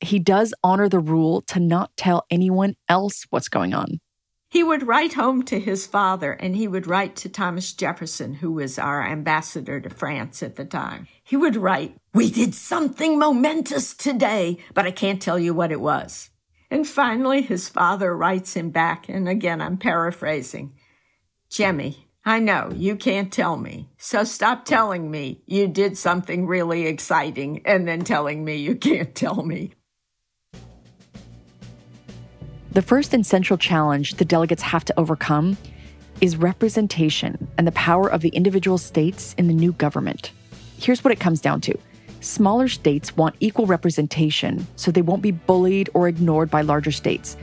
he 0.00 0.18
does 0.18 0.54
honor 0.62 0.88
the 0.88 0.98
rule 0.98 1.42
to 1.42 1.60
not 1.60 1.90
tell 1.96 2.26
anyone 2.30 2.74
else 2.88 3.24
what's 3.30 3.48
going 3.48 3.74
on. 3.74 4.00
He 4.50 4.62
would 4.62 4.86
write 4.86 5.14
home 5.14 5.42
to 5.44 5.58
his 5.58 5.84
father 5.84 6.32
and 6.32 6.54
he 6.54 6.68
would 6.68 6.86
write 6.86 7.16
to 7.16 7.28
Thomas 7.28 7.72
Jefferson, 7.72 8.34
who 8.34 8.52
was 8.52 8.78
our 8.78 9.04
ambassador 9.04 9.80
to 9.80 9.90
France 9.90 10.44
at 10.44 10.54
the 10.54 10.64
time. 10.64 11.08
He 11.24 11.36
would 11.36 11.56
write, 11.56 11.96
We 12.12 12.30
did 12.30 12.54
something 12.54 13.18
momentous 13.18 13.94
today, 13.94 14.58
but 14.72 14.86
I 14.86 14.92
can't 14.92 15.20
tell 15.20 15.40
you 15.40 15.54
what 15.54 15.72
it 15.72 15.80
was. 15.80 16.30
And 16.70 16.86
finally, 16.86 17.42
his 17.42 17.68
father 17.68 18.16
writes 18.16 18.54
him 18.54 18.70
back, 18.70 19.08
and 19.08 19.28
again, 19.28 19.60
I'm 19.60 19.76
paraphrasing 19.76 20.72
Jemmy, 21.50 22.03
I 22.26 22.38
know 22.38 22.72
you 22.74 22.96
can't 22.96 23.30
tell 23.30 23.58
me, 23.58 23.90
so 23.98 24.24
stop 24.24 24.64
telling 24.64 25.10
me 25.10 25.42
you 25.44 25.68
did 25.68 25.98
something 25.98 26.46
really 26.46 26.86
exciting 26.86 27.60
and 27.66 27.86
then 27.86 28.02
telling 28.02 28.42
me 28.42 28.56
you 28.56 28.76
can't 28.76 29.14
tell 29.14 29.42
me. 29.42 29.74
The 32.72 32.80
first 32.80 33.12
and 33.12 33.26
central 33.26 33.58
challenge 33.58 34.14
the 34.14 34.24
delegates 34.24 34.62
have 34.62 34.86
to 34.86 34.98
overcome 34.98 35.58
is 36.22 36.38
representation 36.38 37.46
and 37.58 37.66
the 37.66 37.72
power 37.72 38.10
of 38.10 38.22
the 38.22 38.30
individual 38.30 38.78
states 38.78 39.34
in 39.36 39.46
the 39.46 39.54
new 39.54 39.72
government. 39.72 40.32
Here's 40.78 41.04
what 41.04 41.12
it 41.12 41.20
comes 41.20 41.42
down 41.42 41.60
to 41.62 41.78
smaller 42.20 42.68
states 42.68 43.14
want 43.18 43.36
equal 43.40 43.66
representation 43.66 44.66
so 44.76 44.90
they 44.90 45.02
won't 45.02 45.20
be 45.20 45.30
bullied 45.30 45.90
or 45.92 46.08
ignored 46.08 46.50
by 46.50 46.62
larger 46.62 46.90
states. 46.90 47.36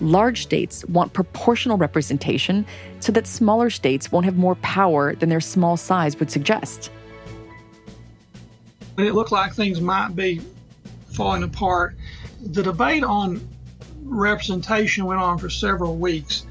Large 0.00 0.42
states 0.42 0.84
want 0.86 1.12
proportional 1.12 1.76
representation 1.76 2.66
so 3.00 3.12
that 3.12 3.26
smaller 3.26 3.70
states 3.70 4.12
won't 4.12 4.24
have 4.24 4.36
more 4.36 4.56
power 4.56 5.14
than 5.14 5.28
their 5.28 5.40
small 5.40 5.76
size 5.76 6.18
would 6.18 6.30
suggest. 6.30 6.90
It 8.98 9.12
looked 9.12 9.32
like 9.32 9.54
things 9.54 9.80
might 9.80 10.16
be 10.16 10.40
falling 11.12 11.42
apart, 11.42 11.96
the 12.44 12.62
debate 12.62 13.02
on 13.02 13.46
representation 14.02 15.04
went 15.04 15.20
on 15.20 15.38
for 15.38 15.50
several 15.50 15.96
weeks 15.96 16.46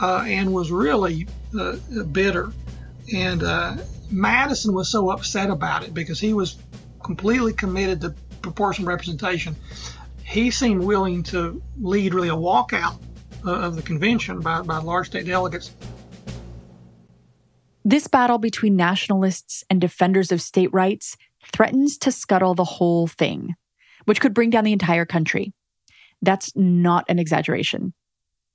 uh, 0.00 0.24
and 0.26 0.52
was 0.52 0.70
really 0.70 1.26
uh, 1.58 1.76
bitter. 2.10 2.52
And 3.14 3.42
uh, 3.42 3.76
Madison 4.10 4.74
was 4.74 4.90
so 4.90 5.10
upset 5.10 5.50
about 5.50 5.84
it 5.84 5.94
because 5.94 6.18
he 6.18 6.32
was 6.32 6.56
completely 7.02 7.52
committed 7.52 8.00
to 8.00 8.14
proportional 8.42 8.88
representation. 8.88 9.54
He 10.28 10.50
seemed 10.50 10.84
willing 10.84 11.22
to 11.24 11.62
lead 11.80 12.12
really 12.12 12.28
a 12.28 12.32
walkout 12.32 13.00
uh, 13.46 13.50
of 13.50 13.76
the 13.76 13.82
convention 13.82 14.40
by, 14.40 14.60
by 14.60 14.76
large 14.76 15.06
state 15.06 15.24
delegates. 15.24 15.74
This 17.82 18.06
battle 18.06 18.36
between 18.36 18.76
nationalists 18.76 19.64
and 19.70 19.80
defenders 19.80 20.30
of 20.30 20.42
state 20.42 20.68
rights 20.70 21.16
threatens 21.50 21.96
to 21.98 22.12
scuttle 22.12 22.54
the 22.54 22.64
whole 22.64 23.06
thing, 23.06 23.54
which 24.04 24.20
could 24.20 24.34
bring 24.34 24.50
down 24.50 24.64
the 24.64 24.72
entire 24.74 25.06
country. 25.06 25.54
That's 26.20 26.54
not 26.54 27.06
an 27.08 27.18
exaggeration. 27.18 27.94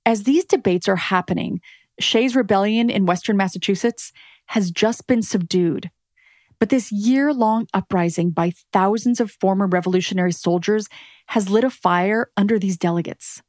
As 0.06 0.22
these 0.22 0.44
debates 0.44 0.86
are 0.86 0.94
happening, 0.94 1.60
Shays' 1.98 2.36
rebellion 2.36 2.88
in 2.88 3.04
Western 3.04 3.36
Massachusetts 3.36 4.12
has 4.46 4.70
just 4.70 5.08
been 5.08 5.22
subdued. 5.22 5.90
But 6.64 6.70
this 6.70 6.90
year 6.90 7.34
long 7.34 7.66
uprising 7.74 8.30
by 8.30 8.54
thousands 8.72 9.20
of 9.20 9.30
former 9.30 9.66
revolutionary 9.66 10.32
soldiers 10.32 10.88
has 11.26 11.50
lit 11.50 11.62
a 11.62 11.68
fire 11.68 12.30
under 12.38 12.58
these 12.58 12.78
delegates. 12.78 13.42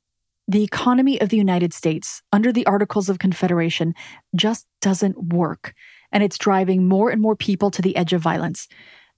The 0.49 0.65
economy 0.65 1.21
of 1.21 1.29
the 1.29 1.37
United 1.37 1.71
States, 1.71 2.21
under 2.33 2.51
the 2.51 2.65
Articles 2.65 3.07
of 3.07 3.17
Confederation, 3.17 3.93
just 4.35 4.67
doesn't 4.81 5.31
work, 5.31 5.73
and 6.11 6.23
it's 6.23 6.37
driving 6.37 6.89
more 6.89 7.09
and 7.09 7.21
more 7.21 7.37
people 7.37 7.71
to 7.71 7.81
the 7.81 7.95
edge 7.95 8.11
of 8.11 8.19
violence. 8.19 8.67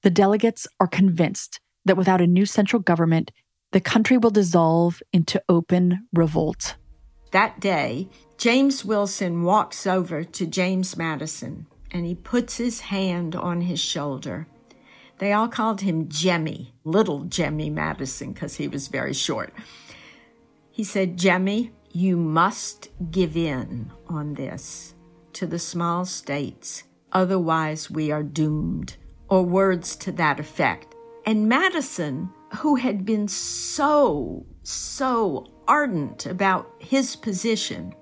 The 0.04 0.12
delegates 0.12 0.68
are 0.80 0.86
convinced 0.86 1.60
that 1.86 1.98
without 1.98 2.22
a 2.22 2.27
new 2.27 2.46
central 2.46 2.84
government, 2.84 3.32
the 3.72 3.82
country 3.82 4.20
will 4.20 4.30
dissolve 4.30 5.01
into 5.12 5.42
open 5.50 6.08
revolt. 6.13 6.75
That 7.32 7.60
day, 7.60 8.10
James 8.38 8.86
Wilson 8.86 9.42
walks 9.42 9.88
over 9.88 10.24
to 10.24 10.46
James 10.46 10.96
Madison 10.96 11.66
and 11.91 12.06
he 12.06 12.15
puts 12.15 12.58
his 12.58 12.82
hand 12.82 13.36
on 13.36 13.62
his 13.62 13.79
shoulder. 13.79 14.48
They 15.20 15.34
all 15.34 15.48
called 15.48 15.82
him 15.82 16.10
Jemmy, 16.10 16.74
little 16.84 17.22
Jemmy 17.22 17.70
Madison, 17.70 18.34
because 18.34 18.56
he 18.56 18.67
was 18.67 18.88
very 18.88 19.13
short. 19.13 19.53
He 20.70 20.84
said, 20.84 21.17
Jemmy, 21.17 21.72
you 21.91 22.17
must 22.17 22.89
give 23.10 23.36
in 23.36 23.91
on 24.08 24.36
this 24.36 24.94
to 25.34 25.48
the 25.48 25.60
small 25.60 26.06
states, 26.06 26.84
otherwise 27.12 27.89
we 27.89 28.12
are 28.12 28.24
doomed, 28.24 28.96
or 29.27 29.44
words 29.44 29.96
to 29.96 30.12
that 30.13 30.39
effect. 30.39 30.94
And 31.25 31.50
Madison 31.50 32.29
who 32.56 32.75
had 32.75 33.06
been 33.06 33.27
so, 33.27 34.46
so 34.63 35.46
ardent 35.67 36.25
about 36.25 36.72
his 36.79 37.15
position, 37.15 37.94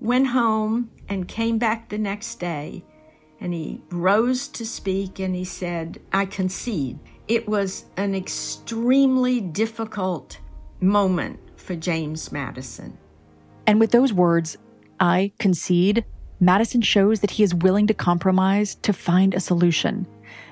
went 0.00 0.28
home 0.28 0.90
and 1.08 1.28
came 1.28 1.58
back 1.58 1.88
the 1.88 1.98
next 1.98 2.36
day. 2.36 2.84
And 3.40 3.54
he 3.54 3.80
rose 3.90 4.48
to 4.48 4.66
speak 4.66 5.18
and 5.18 5.34
he 5.34 5.44
said, 5.44 6.00
I 6.12 6.26
concede. 6.26 6.98
It 7.26 7.48
was 7.48 7.86
an 7.96 8.14
extremely 8.14 9.40
difficult 9.40 10.38
moment 10.80 11.38
for 11.56 11.74
James 11.74 12.30
Madison. 12.32 12.98
And 13.66 13.80
with 13.80 13.92
those 13.92 14.12
words, 14.12 14.58
I 14.98 15.32
concede, 15.38 16.04
Madison 16.40 16.82
shows 16.82 17.20
that 17.20 17.30
he 17.30 17.42
is 17.42 17.54
willing 17.54 17.86
to 17.86 17.94
compromise 17.94 18.74
to 18.76 18.92
find 18.92 19.34
a 19.34 19.40
solution, 19.40 20.06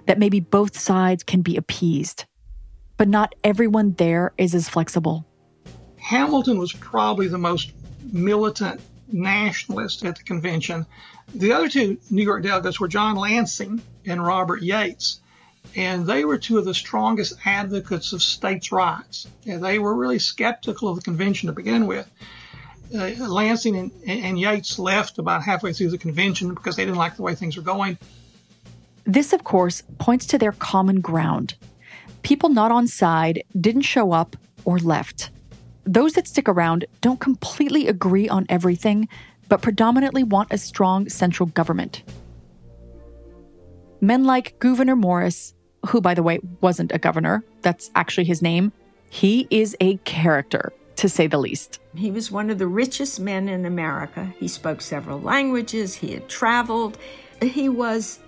that 0.07 0.18
maybe 0.18 0.40
both 0.40 0.78
sides 0.78 1.23
can 1.23 1.42
be 1.42 1.57
appeased. 1.57 2.25
But 2.97 3.09
not 3.09 3.35
everyone 3.45 3.92
there 3.95 4.33
is 4.38 4.54
as 4.54 4.68
flexible. 4.68 5.26
Hamilton 5.97 6.59
was 6.59 6.73
probably 6.73 7.28
the 7.28 7.38
most 7.38 7.73
militant 8.12 8.80
nationalist 9.12 10.05
at 10.05 10.17
the 10.17 10.23
convention. 10.23 10.87
The 11.35 11.53
other 11.53 11.69
two 11.69 11.99
New 12.11 12.23
York 12.23 12.43
delegates 12.43 12.81
were 12.81 12.88
John 12.88 13.17
Lansing 13.17 13.83
and 14.07 14.25
Robert 14.25 14.62
Yates, 14.62 15.21
and 15.77 16.07
they 16.07 16.25
were 16.25 16.38
two 16.38 16.59
of 16.59 16.65
the 16.65 16.75
strongest 16.75 17.35
advocates 17.45 18.12
of 18.12 18.23
states' 18.23 18.73
rights. 18.73 19.27
And 19.47 19.62
they 19.62 19.79
were 19.79 19.95
really 19.95 20.19
skeptical 20.19 20.88
of 20.88 20.97
the 20.97 21.03
convention 21.03 21.49
to 21.49 21.53
begin 21.53 21.87
with. 21.87 22.11
Uh, 22.95 23.11
Lansing 23.19 23.77
and, 23.77 23.91
and 24.07 24.41
Yates 24.41 24.79
left 24.79 25.19
about 25.19 25.43
halfway 25.43 25.75
through 25.75 25.91
the 25.91 25.99
convention 25.99 26.55
because 26.55 26.77
they 26.77 26.85
didn't 26.85 26.97
like 26.97 27.17
the 27.17 27.23
way 27.23 27.35
things 27.35 27.57
were 27.57 27.62
going. 27.62 27.99
This, 29.05 29.33
of 29.33 29.45
course, 29.45 29.83
points 29.99 30.27
to 30.27 30.38
their 30.38 30.53
common 30.53 31.00
ground. 31.00 31.55
People 32.23 32.49
not 32.49 32.73
on 32.73 32.87
side 32.87 33.43
didn't 33.59 33.83
show 33.83 34.12
up 34.12 34.37
or 34.65 34.79
left. 34.79 35.31
Those 35.88 36.12
that 36.12 36.28
stick 36.28 36.50
around 36.50 36.85
don't 37.00 37.18
completely 37.18 37.88
agree 37.88 38.28
on 38.28 38.45
everything, 38.50 39.09
but 39.49 39.62
predominantly 39.62 40.23
want 40.23 40.52
a 40.52 40.59
strong 40.59 41.09
central 41.09 41.49
government. 41.49 42.02
Men 43.99 44.25
like 44.25 44.59
Gouverneur 44.59 44.97
Morris, 44.97 45.54
who, 45.87 46.02
by 46.02 46.12
the 46.12 46.23
way, 46.23 46.40
wasn't 46.61 46.92
a 46.92 46.99
governor, 46.99 47.42
that's 47.62 47.90
actually 47.95 48.25
his 48.25 48.42
name, 48.42 48.71
he 49.09 49.49
is 49.50 49.75
a 49.80 49.97
character, 49.99 50.75
to 50.97 51.09
say 51.09 51.26
the 51.26 51.38
least. 51.38 51.80
He 51.95 52.11
was 52.11 52.30
one 52.30 52.50
of 52.50 52.59
the 52.59 52.66
richest 52.66 53.18
men 53.18 53.49
in 53.49 53.64
America. 53.64 54.35
He 54.38 54.47
spoke 54.47 54.83
several 54.83 55.18
languages, 55.18 55.95
he 55.95 56.12
had 56.12 56.28
traveled, 56.28 56.99
he 57.40 57.71
was 57.71 58.18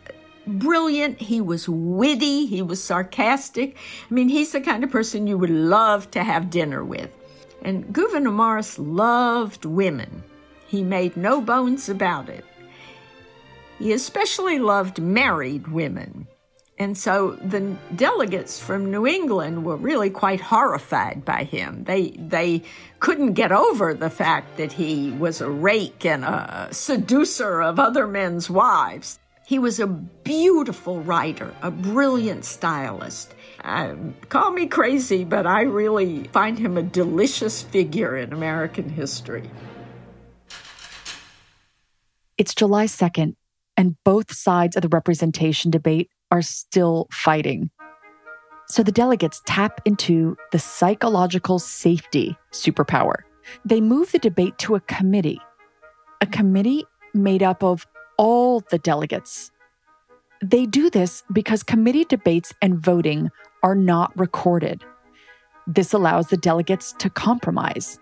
brilliant, 0.47 1.21
he 1.21 1.43
was 1.43 1.69
witty, 1.69 2.47
he 2.47 2.63
was 2.63 2.83
sarcastic. 2.83 3.77
I 4.11 4.15
mean, 4.15 4.31
he's 4.31 4.53
the 4.53 4.63
kind 4.63 4.83
of 4.83 4.91
person 4.91 5.27
you 5.27 5.37
would 5.37 5.51
love 5.51 6.11
to 6.13 6.25
have 6.25 6.49
dinner 6.49 6.83
with. 6.83 7.15
And 7.63 7.93
Gouverneur 7.93 8.33
Morris 8.33 8.79
loved 8.79 9.65
women. 9.65 10.25
He 10.67 10.83
made 10.83 11.17
no 11.17 11.41
bones 11.41 11.89
about 11.89 12.29
it. 12.29 12.45
He 13.79 13.93
especially 13.93 14.59
loved 14.59 15.01
married 15.01 15.69
women. 15.69 16.27
And 16.81 16.97
so 16.97 17.33
the 17.45 17.77
delegates 17.95 18.59
from 18.59 18.91
New 18.91 19.07
England 19.07 19.67
were 19.67 19.77
really 19.77 20.09
quite 20.09 20.41
horrified 20.41 21.27
by 21.27 21.45
him. 21.45 21.85
They, 21.85 22.13
they 22.13 22.63
couldn't 23.01 23.35
get 23.35 23.53
over 23.53 23.93
the 23.93 24.09
fact 24.09 24.57
that 24.57 24.73
he 24.73 25.11
was 25.11 25.43
a 25.43 25.51
rake 25.51 26.07
and 26.07 26.25
a 26.25 26.69
seducer 26.73 27.61
of 27.61 27.79
other 27.79 28.07
men's 28.07 28.49
wives. 28.49 29.20
He 29.51 29.59
was 29.59 29.81
a 29.81 29.89
beautiful 29.89 31.01
writer, 31.01 31.53
a 31.61 31.73
brilliant 31.73 32.45
stylist. 32.45 33.35
Um, 33.65 34.15
call 34.29 34.53
me 34.53 34.69
crazy, 34.69 35.25
but 35.25 35.45
I 35.45 35.63
really 35.63 36.23
find 36.29 36.57
him 36.57 36.77
a 36.77 36.85
delicious 36.85 37.61
figure 37.61 38.17
in 38.17 38.33
American 38.33 38.89
history. 38.89 39.51
It's 42.39 42.55
July 42.55 42.87
2nd, 42.87 43.35
and 43.77 43.97
both 44.05 44.33
sides 44.33 44.77
of 44.77 44.83
the 44.83 44.89
representation 44.89 45.73
debate 45.73 46.11
are 46.31 46.43
still 46.43 47.09
fighting. 47.11 47.71
So 48.69 48.85
the 48.85 48.93
delegates 48.93 49.43
tap 49.47 49.81
into 49.85 50.37
the 50.53 50.61
psychological 50.61 51.59
safety 51.59 52.37
superpower. 52.53 53.25
They 53.65 53.81
move 53.81 54.13
the 54.13 54.21
debate 54.21 54.59
to 54.59 54.77
a 54.77 54.81
committee, 54.83 55.41
a 56.21 56.27
committee 56.27 56.85
made 57.15 57.43
up 57.43 57.65
of 57.65 57.85
all 58.21 58.61
the 58.71 58.77
delegates. 58.77 59.51
They 60.43 60.67
do 60.67 60.91
this 60.91 61.23
because 61.33 61.63
committee 61.63 62.05
debates 62.05 62.53
and 62.61 62.79
voting 62.79 63.31
are 63.63 63.75
not 63.75 64.13
recorded. 64.15 64.85
This 65.67 65.95
allows 65.95 66.27
the 66.27 66.37
delegates 66.37 66.93
to 66.99 67.09
compromise. 67.09 67.99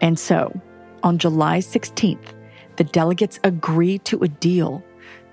And 0.00 0.18
so, 0.18 0.60
on 1.04 1.18
July 1.18 1.58
16th, 1.58 2.34
the 2.78 2.84
delegates 2.84 3.38
agree 3.44 3.98
to 3.98 4.18
a 4.24 4.28
deal 4.28 4.82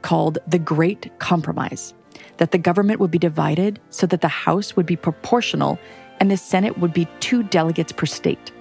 called 0.03 0.37
the 0.47 0.59
Great 0.59 1.09
Compromise 1.17 1.95
that 2.37 2.51
the 2.51 2.59
government 2.59 2.99
would 2.99 3.09
be 3.09 3.17
divided 3.17 3.79
so 3.89 4.05
that 4.05 4.21
the 4.21 4.27
House 4.27 4.75
would 4.75 4.85
be 4.85 4.95
proportional 4.95 5.79
and 6.19 6.29
the 6.29 6.37
Senate 6.37 6.77
would 6.77 6.93
be 6.93 7.07
two 7.19 7.41
delegates 7.41 7.91
per 7.91 8.05
state. 8.05 8.51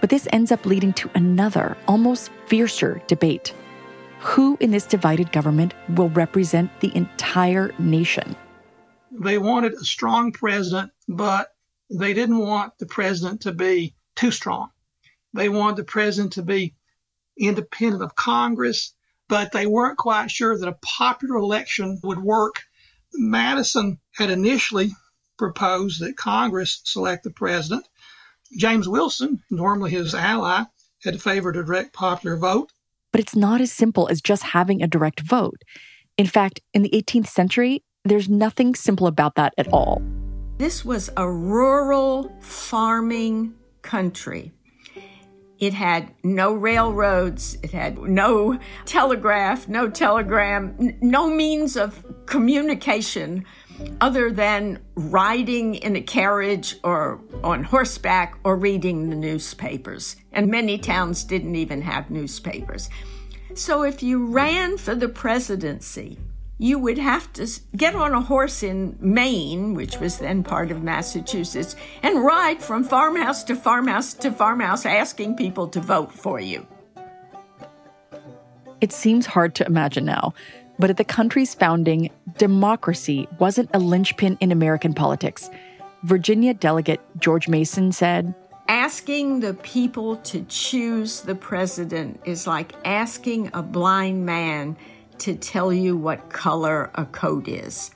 But 0.00 0.10
this 0.10 0.28
ends 0.32 0.52
up 0.52 0.66
leading 0.66 0.92
to 0.94 1.10
another, 1.14 1.76
almost 1.88 2.30
fiercer 2.46 3.02
debate. 3.06 3.54
Who 4.20 4.56
in 4.60 4.70
this 4.70 4.86
divided 4.86 5.32
government 5.32 5.74
will 5.88 6.10
represent 6.10 6.80
the 6.80 6.94
entire 6.96 7.72
nation? 7.78 8.36
They 9.10 9.38
wanted 9.38 9.74
a 9.74 9.84
strong 9.84 10.32
president, 10.32 10.92
but 11.08 11.54
they 11.90 12.14
didn't 12.14 12.38
want 12.38 12.78
the 12.78 12.86
president 12.86 13.42
to 13.42 13.52
be 13.52 13.94
too 14.14 14.30
strong. 14.30 14.70
They 15.32 15.48
wanted 15.48 15.76
the 15.76 15.84
president 15.84 16.34
to 16.34 16.42
be 16.42 16.74
independent 17.38 18.02
of 18.02 18.14
Congress, 18.14 18.94
but 19.28 19.52
they 19.52 19.66
weren't 19.66 19.98
quite 19.98 20.30
sure 20.30 20.56
that 20.56 20.68
a 20.68 20.78
popular 20.82 21.36
election 21.36 22.00
would 22.02 22.18
work. 22.18 22.62
Madison 23.12 23.98
had 24.12 24.30
initially 24.30 24.90
proposed 25.38 26.00
that 26.00 26.16
Congress 26.16 26.80
select 26.84 27.24
the 27.24 27.30
president. 27.30 27.86
James 28.56 28.88
Wilson, 28.88 29.40
normally 29.50 29.90
his 29.90 30.14
ally, 30.14 30.64
had 31.02 31.22
favored 31.22 31.56
a 31.56 31.64
direct 31.64 31.92
popular 31.92 32.36
vote. 32.36 32.72
But 33.12 33.20
it's 33.20 33.36
not 33.36 33.60
as 33.60 33.72
simple 33.72 34.08
as 34.08 34.20
just 34.20 34.42
having 34.42 34.82
a 34.82 34.86
direct 34.86 35.20
vote. 35.20 35.62
In 36.16 36.26
fact, 36.26 36.60
in 36.72 36.82
the 36.82 36.90
18th 36.90 37.28
century, 37.28 37.84
there's 38.04 38.28
nothing 38.28 38.74
simple 38.74 39.06
about 39.06 39.34
that 39.34 39.54
at 39.58 39.68
all. 39.68 40.02
This 40.58 40.84
was 40.84 41.10
a 41.16 41.30
rural 41.30 42.34
farming 42.40 43.54
country. 43.82 44.52
It 45.58 45.72
had 45.72 46.12
no 46.22 46.52
railroads, 46.52 47.56
it 47.62 47.72
had 47.72 47.98
no 47.98 48.58
telegraph, 48.84 49.68
no 49.68 49.88
telegram, 49.88 50.76
n- 50.78 50.98
no 51.00 51.30
means 51.30 51.76
of 51.76 52.04
communication 52.26 53.44
other 54.00 54.30
than 54.30 54.78
riding 54.94 55.74
in 55.76 55.96
a 55.96 56.00
carriage 56.00 56.76
or 56.82 57.20
on 57.42 57.64
horseback 57.64 58.38
or 58.44 58.56
reading 58.56 59.10
the 59.10 59.16
newspapers. 59.16 60.16
And 60.32 60.50
many 60.50 60.78
towns 60.78 61.24
didn't 61.24 61.56
even 61.56 61.82
have 61.82 62.10
newspapers. 62.10 62.88
So 63.54 63.82
if 63.82 64.02
you 64.02 64.26
ran 64.26 64.76
for 64.76 64.94
the 64.94 65.08
presidency, 65.08 66.18
you 66.58 66.78
would 66.78 66.98
have 66.98 67.32
to 67.34 67.46
get 67.76 67.94
on 67.94 68.12
a 68.12 68.20
horse 68.20 68.62
in 68.62 68.96
Maine, 68.98 69.74
which 69.74 69.98
was 69.98 70.18
then 70.18 70.42
part 70.42 70.70
of 70.70 70.82
Massachusetts, 70.82 71.76
and 72.02 72.24
ride 72.24 72.62
from 72.62 72.82
farmhouse 72.82 73.44
to 73.44 73.54
farmhouse 73.54 74.14
to 74.14 74.30
farmhouse 74.30 74.86
asking 74.86 75.36
people 75.36 75.68
to 75.68 75.80
vote 75.80 76.12
for 76.12 76.40
you. 76.40 76.66
It 78.80 78.92
seems 78.92 79.26
hard 79.26 79.54
to 79.56 79.66
imagine 79.66 80.04
now, 80.04 80.34
but 80.78 80.90
at 80.90 80.96
the 80.96 81.04
country's 81.04 81.54
founding, 81.54 82.10
democracy 82.38 83.28
wasn't 83.38 83.70
a 83.72 83.78
linchpin 83.78 84.36
in 84.40 84.52
American 84.52 84.94
politics. 84.94 85.50
Virginia 86.02 86.54
delegate 86.54 87.00
George 87.18 87.48
Mason 87.48 87.92
said, 87.92 88.34
Asking 88.68 89.40
the 89.40 89.54
people 89.54 90.16
to 90.16 90.44
choose 90.48 91.20
the 91.20 91.34
president 91.34 92.20
is 92.24 92.46
like 92.46 92.74
asking 92.84 93.50
a 93.54 93.62
blind 93.62 94.26
man 94.26 94.76
to 95.18 95.34
tell 95.34 95.72
you 95.72 95.96
what 95.96 96.28
color 96.30 96.90
a 96.94 97.04
coat 97.06 97.48
is. 97.48 97.90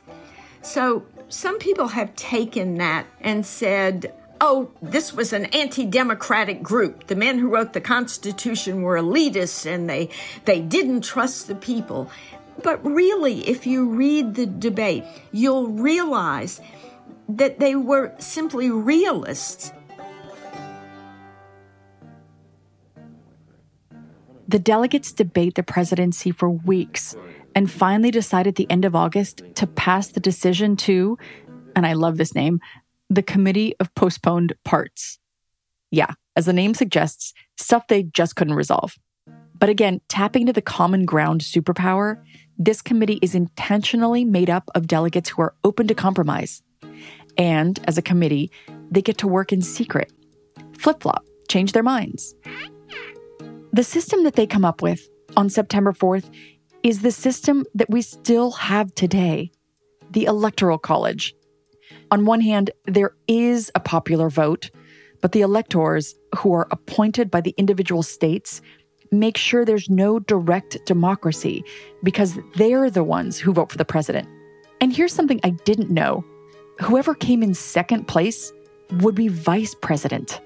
So 0.62 1.04
some 1.28 1.58
people 1.58 1.88
have 1.88 2.14
taken 2.16 2.76
that 2.76 3.06
and 3.20 3.44
said, 3.44 4.12
oh, 4.40 4.70
this 4.80 5.12
was 5.12 5.32
an 5.32 5.46
anti-democratic 5.46 6.62
group. 6.62 7.06
The 7.08 7.16
men 7.16 7.38
who 7.38 7.48
wrote 7.48 7.72
the 7.72 7.80
Constitution 7.80 8.82
were 8.82 8.96
elitists 8.96 9.66
and 9.66 9.88
they, 9.88 10.08
they 10.46 10.60
didn't 10.60 11.02
trust 11.02 11.46
the 11.46 11.54
people. 11.54 12.10
But 12.62 12.84
really, 12.84 13.48
if 13.48 13.66
you 13.66 13.88
read 13.88 14.34
the 14.34 14.46
debate, 14.46 15.04
you'll 15.32 15.68
realize 15.68 16.60
that 17.28 17.58
they 17.58 17.74
were 17.74 18.12
simply 18.18 18.70
realists. 18.70 19.72
The 24.48 24.58
delegates 24.58 25.12
debate 25.12 25.54
the 25.54 25.62
presidency 25.62 26.32
for 26.32 26.50
weeks, 26.50 27.14
and 27.54 27.70
finally 27.70 28.10
decided 28.10 28.50
at 28.50 28.56
the 28.56 28.70
end 28.70 28.84
of 28.84 28.96
August 28.96 29.42
to 29.54 29.66
pass 29.66 30.08
the 30.08 30.20
decision 30.20 30.76
to, 30.76 31.18
and 31.76 31.86
I 31.86 31.92
love 31.92 32.16
this 32.16 32.34
name, 32.34 32.60
the 33.08 33.22
Committee 33.22 33.74
of 33.78 33.94
Postponed 33.94 34.54
Parts. 34.64 35.18
Yeah, 35.90 36.14
as 36.36 36.46
the 36.46 36.52
name 36.52 36.74
suggests, 36.74 37.32
stuff 37.56 37.86
they 37.86 38.04
just 38.04 38.36
couldn't 38.36 38.54
resolve. 38.54 38.96
But 39.60 39.68
again, 39.68 40.00
tapping 40.08 40.42
into 40.42 40.54
the 40.54 40.62
common 40.62 41.04
ground 41.04 41.42
superpower, 41.42 42.20
this 42.58 42.82
committee 42.82 43.18
is 43.22 43.34
intentionally 43.34 44.24
made 44.24 44.50
up 44.50 44.70
of 44.74 44.86
delegates 44.86 45.28
who 45.28 45.42
are 45.42 45.54
open 45.62 45.86
to 45.88 45.94
compromise. 45.94 46.62
And 47.36 47.78
as 47.84 47.96
a 47.96 48.02
committee, 48.02 48.50
they 48.90 49.02
get 49.02 49.18
to 49.18 49.28
work 49.28 49.52
in 49.52 49.62
secret, 49.62 50.12
flip 50.78 51.02
flop, 51.02 51.24
change 51.48 51.72
their 51.72 51.82
minds. 51.82 52.34
The 53.72 53.84
system 53.84 54.24
that 54.24 54.34
they 54.34 54.46
come 54.46 54.64
up 54.64 54.82
with 54.82 55.08
on 55.36 55.48
September 55.48 55.92
4th 55.92 56.30
is 56.82 57.02
the 57.02 57.12
system 57.12 57.64
that 57.74 57.90
we 57.90 58.02
still 58.02 58.50
have 58.52 58.94
today 58.94 59.52
the 60.10 60.24
Electoral 60.24 60.78
College. 60.78 61.34
On 62.10 62.26
one 62.26 62.40
hand, 62.40 62.72
there 62.86 63.14
is 63.28 63.70
a 63.76 63.80
popular 63.80 64.28
vote, 64.28 64.70
but 65.20 65.30
the 65.30 65.42
electors, 65.42 66.16
who 66.38 66.52
are 66.52 66.66
appointed 66.72 67.30
by 67.30 67.40
the 67.40 67.54
individual 67.56 68.02
states, 68.02 68.60
make 69.10 69.36
sure 69.36 69.64
there's 69.64 69.90
no 69.90 70.18
direct 70.18 70.84
democracy 70.86 71.64
because 72.02 72.38
they're 72.56 72.90
the 72.90 73.04
ones 73.04 73.38
who 73.38 73.52
vote 73.52 73.70
for 73.70 73.78
the 73.78 73.84
president. 73.84 74.28
And 74.80 74.94
here's 74.94 75.12
something 75.12 75.40
I 75.44 75.50
didn't 75.50 75.90
know 75.90 76.24
whoever 76.80 77.14
came 77.14 77.42
in 77.42 77.54
second 77.54 78.08
place 78.08 78.52
would 79.00 79.14
be 79.14 79.28
vice 79.28 79.74
president. 79.74 80.40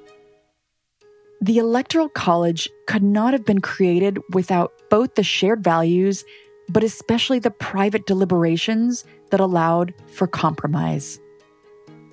The 1.40 1.58
Electoral 1.58 2.08
College 2.08 2.68
could 2.86 3.02
not 3.02 3.32
have 3.32 3.44
been 3.44 3.60
created 3.60 4.18
without 4.32 4.72
both 4.90 5.14
the 5.14 5.22
shared 5.22 5.62
values, 5.62 6.24
but 6.68 6.82
especially 6.82 7.38
the 7.38 7.50
private 7.50 8.06
deliberations 8.06 9.04
that 9.30 9.40
allowed 9.40 9.94
for 10.06 10.26
compromise. 10.26 11.20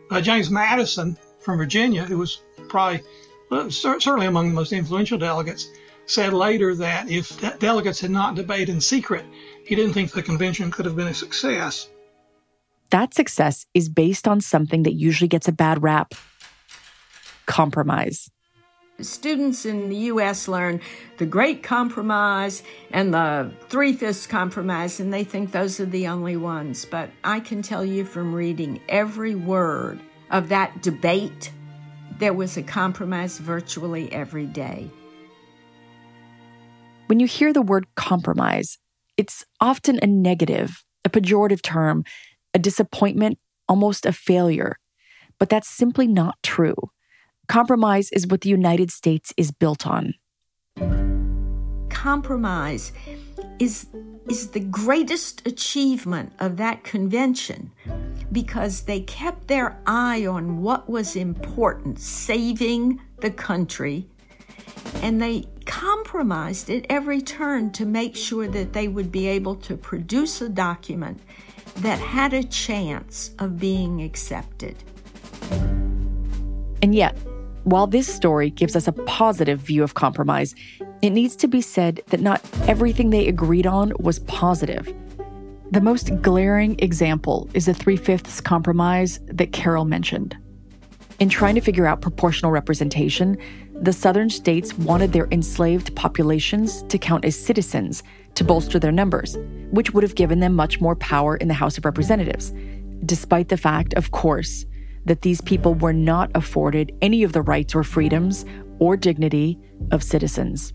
Uh, 0.09 0.19
James 0.21 0.49
Madison 0.49 1.17
from 1.39 1.57
Virginia, 1.57 2.03
who 2.03 2.17
was 2.17 2.41
probably 2.67 3.01
certainly 3.69 4.27
among 4.27 4.49
the 4.49 4.53
most 4.53 4.73
influential 4.73 5.17
delegates, 5.17 5.69
said 6.05 6.33
later 6.33 6.75
that 6.75 7.09
if 7.09 7.39
de- 7.39 7.57
delegates 7.57 7.99
had 7.99 8.11
not 8.11 8.35
debated 8.35 8.69
in 8.69 8.81
secret, 8.81 9.25
he 9.65 9.75
didn't 9.75 9.93
think 9.93 10.11
the 10.11 10.23
convention 10.23 10.71
could 10.71 10.85
have 10.85 10.95
been 10.95 11.07
a 11.07 11.13
success. 11.13 11.89
That 12.89 13.13
success 13.13 13.65
is 13.73 13.87
based 13.87 14.27
on 14.27 14.41
something 14.41 14.83
that 14.83 14.93
usually 14.93 15.29
gets 15.29 15.47
a 15.47 15.53
bad 15.53 15.81
rap 15.81 16.13
compromise. 17.45 18.29
Students 18.99 19.65
in 19.65 19.89
the 19.89 19.95
U.S. 19.95 20.47
learn 20.47 20.79
the 21.17 21.25
Great 21.25 21.63
Compromise 21.63 22.61
and 22.91 23.13
the 23.13 23.51
Three 23.69 23.93
Fifths 23.93 24.27
Compromise, 24.27 24.99
and 24.99 25.11
they 25.11 25.23
think 25.23 25.51
those 25.51 25.79
are 25.79 25.85
the 25.85 26.07
only 26.07 26.37
ones. 26.37 26.85
But 26.85 27.09
I 27.23 27.39
can 27.39 27.61
tell 27.61 27.83
you 27.83 28.05
from 28.05 28.35
reading 28.35 28.79
every 28.87 29.33
word 29.33 29.99
of 30.29 30.49
that 30.49 30.83
debate, 30.83 31.51
there 32.19 32.33
was 32.33 32.57
a 32.57 32.63
compromise 32.63 33.39
virtually 33.39 34.11
every 34.11 34.45
day. 34.45 34.91
When 37.11 37.19
you 37.19 37.27
hear 37.27 37.51
the 37.51 37.61
word 37.61 37.87
compromise, 37.95 38.77
it's 39.17 39.43
often 39.59 39.99
a 40.01 40.07
negative, 40.07 40.81
a 41.03 41.09
pejorative 41.09 41.61
term, 41.61 42.05
a 42.53 42.57
disappointment, 42.57 43.37
almost 43.67 44.05
a 44.05 44.13
failure. 44.13 44.77
But 45.37 45.49
that's 45.49 45.67
simply 45.67 46.07
not 46.07 46.35
true. 46.41 46.73
Compromise 47.49 48.11
is 48.13 48.27
what 48.27 48.39
the 48.39 48.49
United 48.49 48.91
States 48.91 49.33
is 49.35 49.51
built 49.51 49.85
on. 49.85 50.13
Compromise 51.89 52.93
is, 53.59 53.87
is 54.29 54.51
the 54.51 54.61
greatest 54.61 55.45
achievement 55.45 56.31
of 56.39 56.55
that 56.55 56.85
convention 56.85 57.73
because 58.31 58.83
they 58.83 59.01
kept 59.01 59.49
their 59.49 59.77
eye 59.85 60.25
on 60.25 60.61
what 60.61 60.89
was 60.89 61.17
important, 61.17 61.99
saving 61.99 63.01
the 63.19 63.31
country, 63.31 64.07
and 65.01 65.21
they 65.21 65.43
compromised 66.11 66.69
at 66.69 66.85
every 66.89 67.21
turn 67.21 67.71
to 67.71 67.85
make 67.85 68.17
sure 68.17 68.45
that 68.45 68.73
they 68.73 68.85
would 68.85 69.09
be 69.13 69.27
able 69.27 69.55
to 69.55 69.77
produce 69.77 70.41
a 70.41 70.49
document 70.49 71.17
that 71.77 71.97
had 71.99 72.33
a 72.33 72.43
chance 72.43 73.31
of 73.39 73.57
being 73.57 74.01
accepted. 74.01 74.75
And 76.81 76.93
yet, 76.93 77.17
while 77.63 77.87
this 77.87 78.13
story 78.13 78.49
gives 78.49 78.75
us 78.75 78.89
a 78.89 78.91
positive 78.91 79.61
view 79.61 79.83
of 79.83 79.93
compromise, 79.93 80.53
it 81.01 81.11
needs 81.11 81.37
to 81.37 81.47
be 81.47 81.61
said 81.61 82.01
that 82.07 82.19
not 82.19 82.41
everything 82.67 83.09
they 83.09 83.29
agreed 83.29 83.65
on 83.65 83.93
was 83.97 84.19
positive. 84.19 84.93
The 85.71 85.79
most 85.79 86.21
glaring 86.21 86.77
example 86.79 87.49
is 87.53 87.67
the 87.67 87.73
three 87.73 87.95
fifths 87.95 88.41
compromise 88.41 89.21
that 89.27 89.53
Carol 89.53 89.85
mentioned. 89.85 90.35
In 91.21 91.29
trying 91.29 91.55
to 91.55 91.61
figure 91.61 91.85
out 91.85 92.01
proportional 92.01 92.51
representation, 92.51 93.37
the 93.81 93.91
southern 93.91 94.29
states 94.29 94.77
wanted 94.77 95.11
their 95.11 95.27
enslaved 95.31 95.95
populations 95.95 96.83
to 96.83 96.99
count 96.99 97.25
as 97.25 97.35
citizens 97.35 98.03
to 98.35 98.43
bolster 98.43 98.77
their 98.77 98.91
numbers, 98.91 99.37
which 99.71 99.91
would 99.91 100.03
have 100.03 100.13
given 100.13 100.39
them 100.39 100.55
much 100.55 100.79
more 100.79 100.95
power 100.95 101.35
in 101.37 101.47
the 101.47 101.53
House 101.55 101.79
of 101.79 101.85
Representatives, 101.85 102.53
despite 103.05 103.49
the 103.49 103.57
fact, 103.57 103.95
of 103.95 104.11
course, 104.11 104.65
that 105.05 105.23
these 105.23 105.41
people 105.41 105.73
were 105.73 105.93
not 105.93 106.29
afforded 106.35 106.91
any 107.01 107.23
of 107.23 107.33
the 107.33 107.41
rights 107.41 107.73
or 107.73 107.83
freedoms 107.83 108.45
or 108.77 108.95
dignity 108.95 109.57
of 109.89 110.03
citizens. 110.03 110.73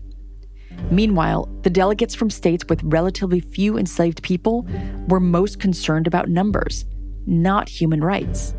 Meanwhile, 0.91 1.49
the 1.61 1.69
delegates 1.69 2.13
from 2.13 2.29
states 2.29 2.65
with 2.67 2.83
relatively 2.83 3.39
few 3.39 3.77
enslaved 3.77 4.21
people 4.21 4.67
were 5.07 5.21
most 5.21 5.61
concerned 5.61 6.07
about 6.07 6.27
numbers, 6.27 6.83
not 7.25 7.69
human 7.69 8.03
rights. 8.03 8.53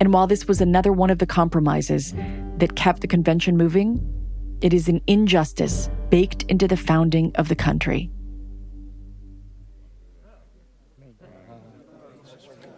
And 0.00 0.12
while 0.12 0.26
this 0.26 0.46
was 0.46 0.60
another 0.60 0.92
one 0.92 1.10
of 1.10 1.18
the 1.18 1.26
compromises 1.26 2.14
that 2.58 2.76
kept 2.76 3.00
the 3.00 3.08
convention 3.08 3.56
moving, 3.56 4.00
it 4.60 4.72
is 4.72 4.88
an 4.88 5.00
injustice 5.06 5.88
baked 6.10 6.44
into 6.44 6.68
the 6.68 6.76
founding 6.76 7.32
of 7.36 7.48
the 7.48 7.56
country. 7.56 8.10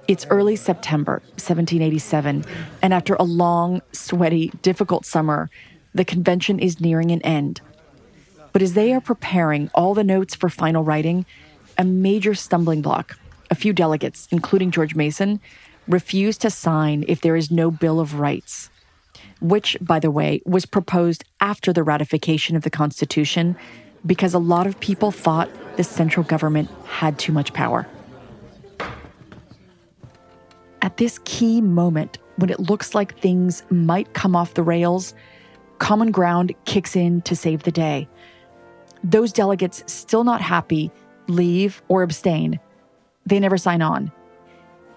It's 0.09 0.27
early 0.29 0.57
September 0.57 1.23
1787, 1.37 2.45
and 2.83 2.93
after 2.93 3.15
a 3.15 3.23
long, 3.23 3.81
sweaty, 3.93 4.51
difficult 4.61 5.07
summer, 5.07 5.51
the 5.95 6.05
convention 6.05 6.59
is 6.59 6.81
nearing 6.81 7.13
an 7.13 7.23
end. 7.23 7.61
But 8.53 8.63
as 8.63 8.75
they 8.75 8.93
are 8.93 9.01
preparing 9.01 9.71
all 9.73 9.95
the 9.95 10.03
notes 10.03 10.35
for 10.35 10.49
final 10.49 10.83
writing, 10.83 11.27
a 11.79 11.85
major 11.85 12.35
stumbling 12.35 12.83
block, 12.83 13.19
a 13.51 13.55
few 13.55 13.73
delegates, 13.73 14.27
including 14.33 14.73
George 14.73 14.97
Mason, 14.97 15.41
refuse 15.91 16.39
to 16.39 16.51
sign 16.51 17.05
if 17.09 17.21
there 17.21 17.37
is 17.37 17.51
no 17.51 17.71
Bill 17.71 18.01
of 18.01 18.15
Rights, 18.21 18.71
which, 19.41 19.77
by 19.81 19.99
the 19.99 20.11
way, 20.11 20.41
was 20.47 20.65
proposed 20.65 21.25
after 21.41 21.73
the 21.73 21.83
ratification 21.83 22.57
of 22.57 22.63
the 22.63 22.71
Constitution 22.71 23.57
because 24.07 24.33
a 24.33 24.39
lot 24.39 24.67
of 24.67 24.79
people 24.81 25.11
thought 25.11 25.51
the 25.77 25.85
central 25.85 26.25
government 26.25 26.71
had 26.87 27.19
too 27.19 27.33
much 27.33 27.53
power. 27.53 27.87
At 30.81 30.97
this 30.97 31.19
key 31.25 31.61
moment, 31.61 32.19
when 32.37 32.51
it 32.51 32.61
looks 32.61 32.95
like 32.95 33.19
things 33.19 33.63
might 33.69 34.15
come 34.15 34.35
off 34.35 34.55
the 34.55 34.63
rails, 34.63 35.13
common 35.79 36.11
ground 36.11 36.55
kicks 36.65 36.97
in 36.97 37.21
to 37.23 37.37
save 37.37 37.65
the 37.65 37.73
day. 37.73 38.09
Those 39.05 39.33
delegates 39.33 39.83
still 39.93 40.25
not 40.25 40.41
happy 40.41 40.91
leave 41.27 41.83
or 41.89 42.03
abstain. 42.03 42.59
They 43.27 43.39
never 43.39 43.59
sign 43.59 43.83
on. 43.83 44.11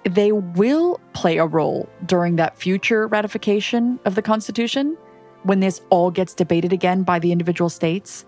They 0.10 0.32
will 0.32 1.00
play 1.14 1.38
a 1.38 1.46
role 1.46 1.88
during 2.06 2.36
that 2.36 2.58
future 2.58 3.08
ratification 3.08 4.00
of 4.06 4.16
the 4.16 4.22
Constitution 4.22 4.98
when 5.44 5.62
this 5.62 5.82
all 5.90 6.12
gets 6.12 6.34
debated 6.34 6.74
again 6.74 7.04
by 7.04 7.20
the 7.20 7.32
individual 7.32 7.70
states. 7.70 8.26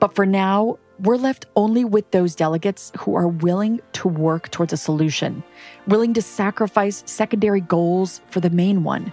But 0.00 0.14
for 0.14 0.26
now, 0.26 0.78
we're 1.00 1.16
left 1.16 1.46
only 1.56 1.84
with 1.84 2.10
those 2.10 2.34
delegates 2.34 2.92
who 2.98 3.14
are 3.14 3.28
willing 3.28 3.80
to 3.92 4.08
work 4.08 4.50
towards 4.50 4.72
a 4.72 4.76
solution, 4.76 5.42
willing 5.86 6.12
to 6.14 6.22
sacrifice 6.22 7.02
secondary 7.06 7.60
goals 7.60 8.20
for 8.28 8.40
the 8.40 8.50
main 8.50 8.82
one, 8.82 9.12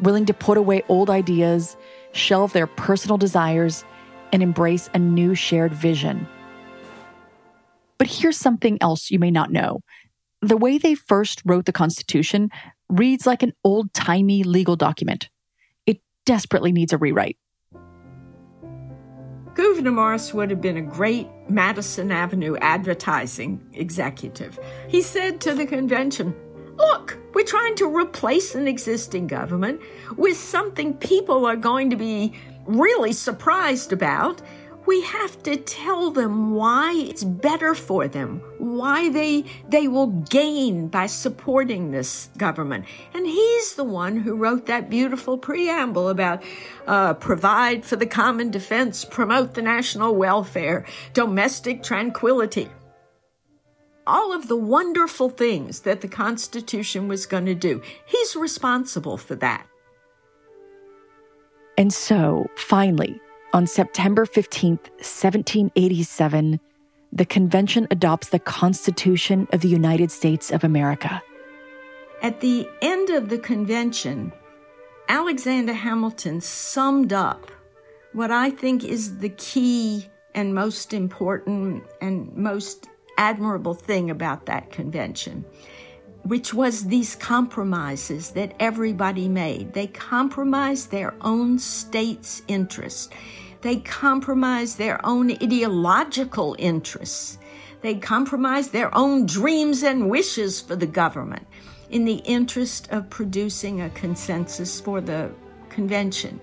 willing 0.00 0.26
to 0.26 0.34
put 0.34 0.58
away 0.58 0.82
old 0.88 1.10
ideas, 1.10 1.76
shelve 2.12 2.52
their 2.52 2.66
personal 2.66 3.18
desires, 3.18 3.84
and 4.32 4.42
embrace 4.42 4.90
a 4.94 4.98
new 4.98 5.34
shared 5.34 5.72
vision. 5.72 6.28
But 7.98 8.08
here's 8.08 8.36
something 8.36 8.78
else 8.80 9.10
you 9.10 9.18
may 9.18 9.30
not 9.30 9.50
know. 9.50 9.80
The 10.46 10.56
way 10.56 10.78
they 10.78 10.94
first 10.94 11.42
wrote 11.44 11.64
the 11.64 11.72
Constitution 11.72 12.50
reads 12.88 13.26
like 13.26 13.42
an 13.42 13.52
old 13.64 13.92
timey 13.92 14.44
legal 14.44 14.76
document. 14.76 15.28
It 15.86 15.98
desperately 16.24 16.70
needs 16.70 16.92
a 16.92 16.98
rewrite. 16.98 17.36
Gouverneur 19.54 19.90
Morris 19.90 20.32
would 20.32 20.50
have 20.50 20.60
been 20.60 20.76
a 20.76 20.82
great 20.82 21.26
Madison 21.48 22.12
Avenue 22.12 22.56
advertising 22.60 23.60
executive. 23.72 24.60
He 24.86 25.02
said 25.02 25.40
to 25.40 25.52
the 25.52 25.66
convention, 25.66 26.32
Look, 26.76 27.18
we're 27.34 27.44
trying 27.44 27.74
to 27.76 27.96
replace 27.96 28.54
an 28.54 28.68
existing 28.68 29.26
government 29.26 29.80
with 30.16 30.36
something 30.36 30.94
people 30.94 31.44
are 31.44 31.56
going 31.56 31.90
to 31.90 31.96
be 31.96 32.34
really 32.66 33.12
surprised 33.12 33.92
about. 33.92 34.42
We 34.86 35.02
have 35.02 35.42
to 35.42 35.56
tell 35.56 36.10
them 36.10 36.52
why 36.52 36.92
it's 36.94 37.24
better 37.24 37.74
for 37.74 38.06
them, 38.06 38.40
why 38.58 39.08
they 39.08 39.44
they 39.68 39.88
will 39.88 40.06
gain 40.06 40.88
by 40.88 41.06
supporting 41.06 41.90
this 41.90 42.30
government. 42.36 42.84
And 43.12 43.26
he's 43.26 43.74
the 43.74 43.84
one 43.84 44.18
who 44.18 44.36
wrote 44.36 44.66
that 44.66 44.88
beautiful 44.88 45.38
preamble 45.38 46.08
about 46.08 46.42
uh, 46.86 47.14
provide 47.14 47.84
for 47.84 47.96
the 47.96 48.06
common 48.06 48.50
defense, 48.50 49.04
promote 49.04 49.54
the 49.54 49.62
national 49.62 50.14
welfare, 50.14 50.86
domestic 51.12 51.82
tranquility. 51.82 52.68
All 54.06 54.32
of 54.32 54.46
the 54.46 54.56
wonderful 54.56 55.28
things 55.30 55.80
that 55.80 56.00
the 56.00 56.08
Constitution 56.08 57.08
was 57.08 57.26
going 57.26 57.46
to 57.46 57.56
do. 57.56 57.82
He's 58.06 58.36
responsible 58.36 59.16
for 59.16 59.34
that. 59.36 59.66
And 61.76 61.92
so, 61.92 62.46
finally, 62.56 63.20
on 63.52 63.66
September 63.66 64.26
15, 64.26 64.72
1787, 64.72 66.60
the 67.12 67.24
convention 67.24 67.86
adopts 67.90 68.28
the 68.28 68.38
Constitution 68.38 69.48
of 69.52 69.60
the 69.60 69.68
United 69.68 70.10
States 70.10 70.50
of 70.50 70.64
America. 70.64 71.22
At 72.22 72.40
the 72.40 72.68
end 72.82 73.10
of 73.10 73.28
the 73.28 73.38
convention, 73.38 74.32
Alexander 75.08 75.72
Hamilton 75.72 76.40
summed 76.40 77.12
up 77.12 77.50
what 78.12 78.30
I 78.30 78.50
think 78.50 78.84
is 78.84 79.18
the 79.18 79.28
key 79.28 80.08
and 80.34 80.54
most 80.54 80.92
important 80.92 81.84
and 82.00 82.34
most 82.36 82.88
admirable 83.18 83.74
thing 83.74 84.10
about 84.10 84.46
that 84.46 84.70
convention 84.70 85.44
which 86.26 86.52
was 86.52 86.86
these 86.86 87.14
compromises 87.14 88.30
that 88.30 88.52
everybody 88.58 89.28
made. 89.28 89.72
They 89.74 89.86
compromised 89.86 90.90
their 90.90 91.14
own 91.20 91.58
state's 91.58 92.42
interests. 92.48 93.08
They 93.60 93.76
compromised 93.76 94.76
their 94.76 95.04
own 95.06 95.30
ideological 95.30 96.56
interests. 96.58 97.38
They 97.80 97.94
compromised 97.94 98.72
their 98.72 98.92
own 98.96 99.26
dreams 99.26 99.84
and 99.84 100.10
wishes 100.10 100.60
for 100.60 100.74
the 100.74 100.86
government 100.86 101.46
in 101.90 102.04
the 102.04 102.22
interest 102.24 102.90
of 102.90 103.08
producing 103.08 103.80
a 103.80 103.90
consensus 103.90 104.80
for 104.80 105.00
the 105.00 105.30
convention. 105.68 106.40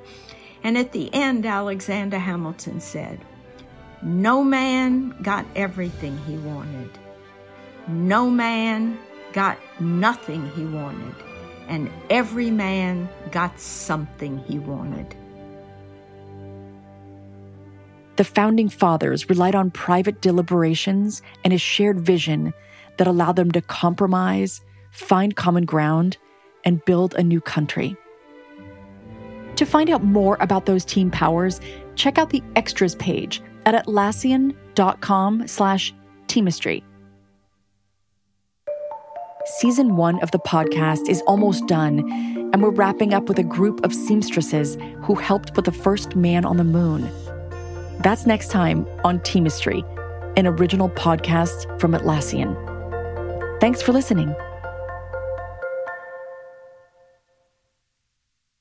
And 0.63 0.77
at 0.77 0.93
the 0.93 1.13
end, 1.13 1.45
Alexander 1.45 2.19
Hamilton 2.19 2.79
said, 2.79 3.19
No 4.01 4.45
man 4.45 5.13
got 5.21 5.45
everything 5.57 6.17
he 6.19 6.37
wanted. 6.37 6.91
No 7.89 8.29
man 8.29 8.97
got 9.33 9.57
nothing 9.79 10.49
he 10.51 10.65
wanted, 10.65 11.15
and 11.67 11.89
every 12.09 12.51
man 12.51 13.09
got 13.31 13.59
something 13.59 14.38
he 14.39 14.59
wanted. 14.59 15.15
The 18.15 18.23
founding 18.23 18.69
fathers 18.69 19.29
relied 19.29 19.55
on 19.55 19.71
private 19.71 20.21
deliberations 20.21 21.21
and 21.43 21.51
a 21.51 21.57
shared 21.57 21.99
vision 21.99 22.53
that 22.97 23.07
allowed 23.07 23.38
them 23.38 23.51
to 23.51 23.62
compromise, 23.62 24.62
find 24.91 25.36
common 25.36 25.65
ground, 25.65 26.17
and 26.63 26.83
build 26.86 27.15
a 27.15 27.23
new 27.23 27.41
country. 27.41 27.95
To 29.55 29.65
find 29.65 29.89
out 29.89 30.03
more 30.03 30.38
about 30.39 30.65
those 30.65 30.86
team 30.86 31.09
powers, 31.12 31.59
check 31.95 32.17
out 32.17 32.29
the 32.29 32.43
extras 32.55 32.95
page 32.95 33.41
at 33.65 33.86
atlassian.com 33.86 35.47
slash 35.47 35.93
teamistry. 36.27 36.83
Season 39.45 39.97
one 39.97 40.21
of 40.21 40.32
the 40.32 40.39
podcast 40.39 41.10
is 41.10 41.21
almost 41.27 41.67
done, 41.67 41.99
and 42.53 42.63
we're 42.63 42.69
wrapping 42.69 43.13
up 43.13 43.27
with 43.27 43.38
a 43.38 43.43
group 43.43 43.84
of 43.84 43.93
seamstresses 43.93 44.77
who 45.01 45.15
helped 45.15 45.53
put 45.53 45.65
the 45.65 45.71
first 45.71 46.15
man 46.15 46.45
on 46.45 46.56
the 46.56 46.63
moon. 46.63 47.12
That's 47.99 48.25
next 48.25 48.51
time 48.51 48.88
on 49.03 49.19
Teamistry, 49.19 49.84
an 50.38 50.47
original 50.47 50.89
podcast 50.89 51.77
from 51.77 51.91
Atlassian. 51.91 52.56
Thanks 53.60 53.82
for 53.82 53.91
listening. 53.91 54.34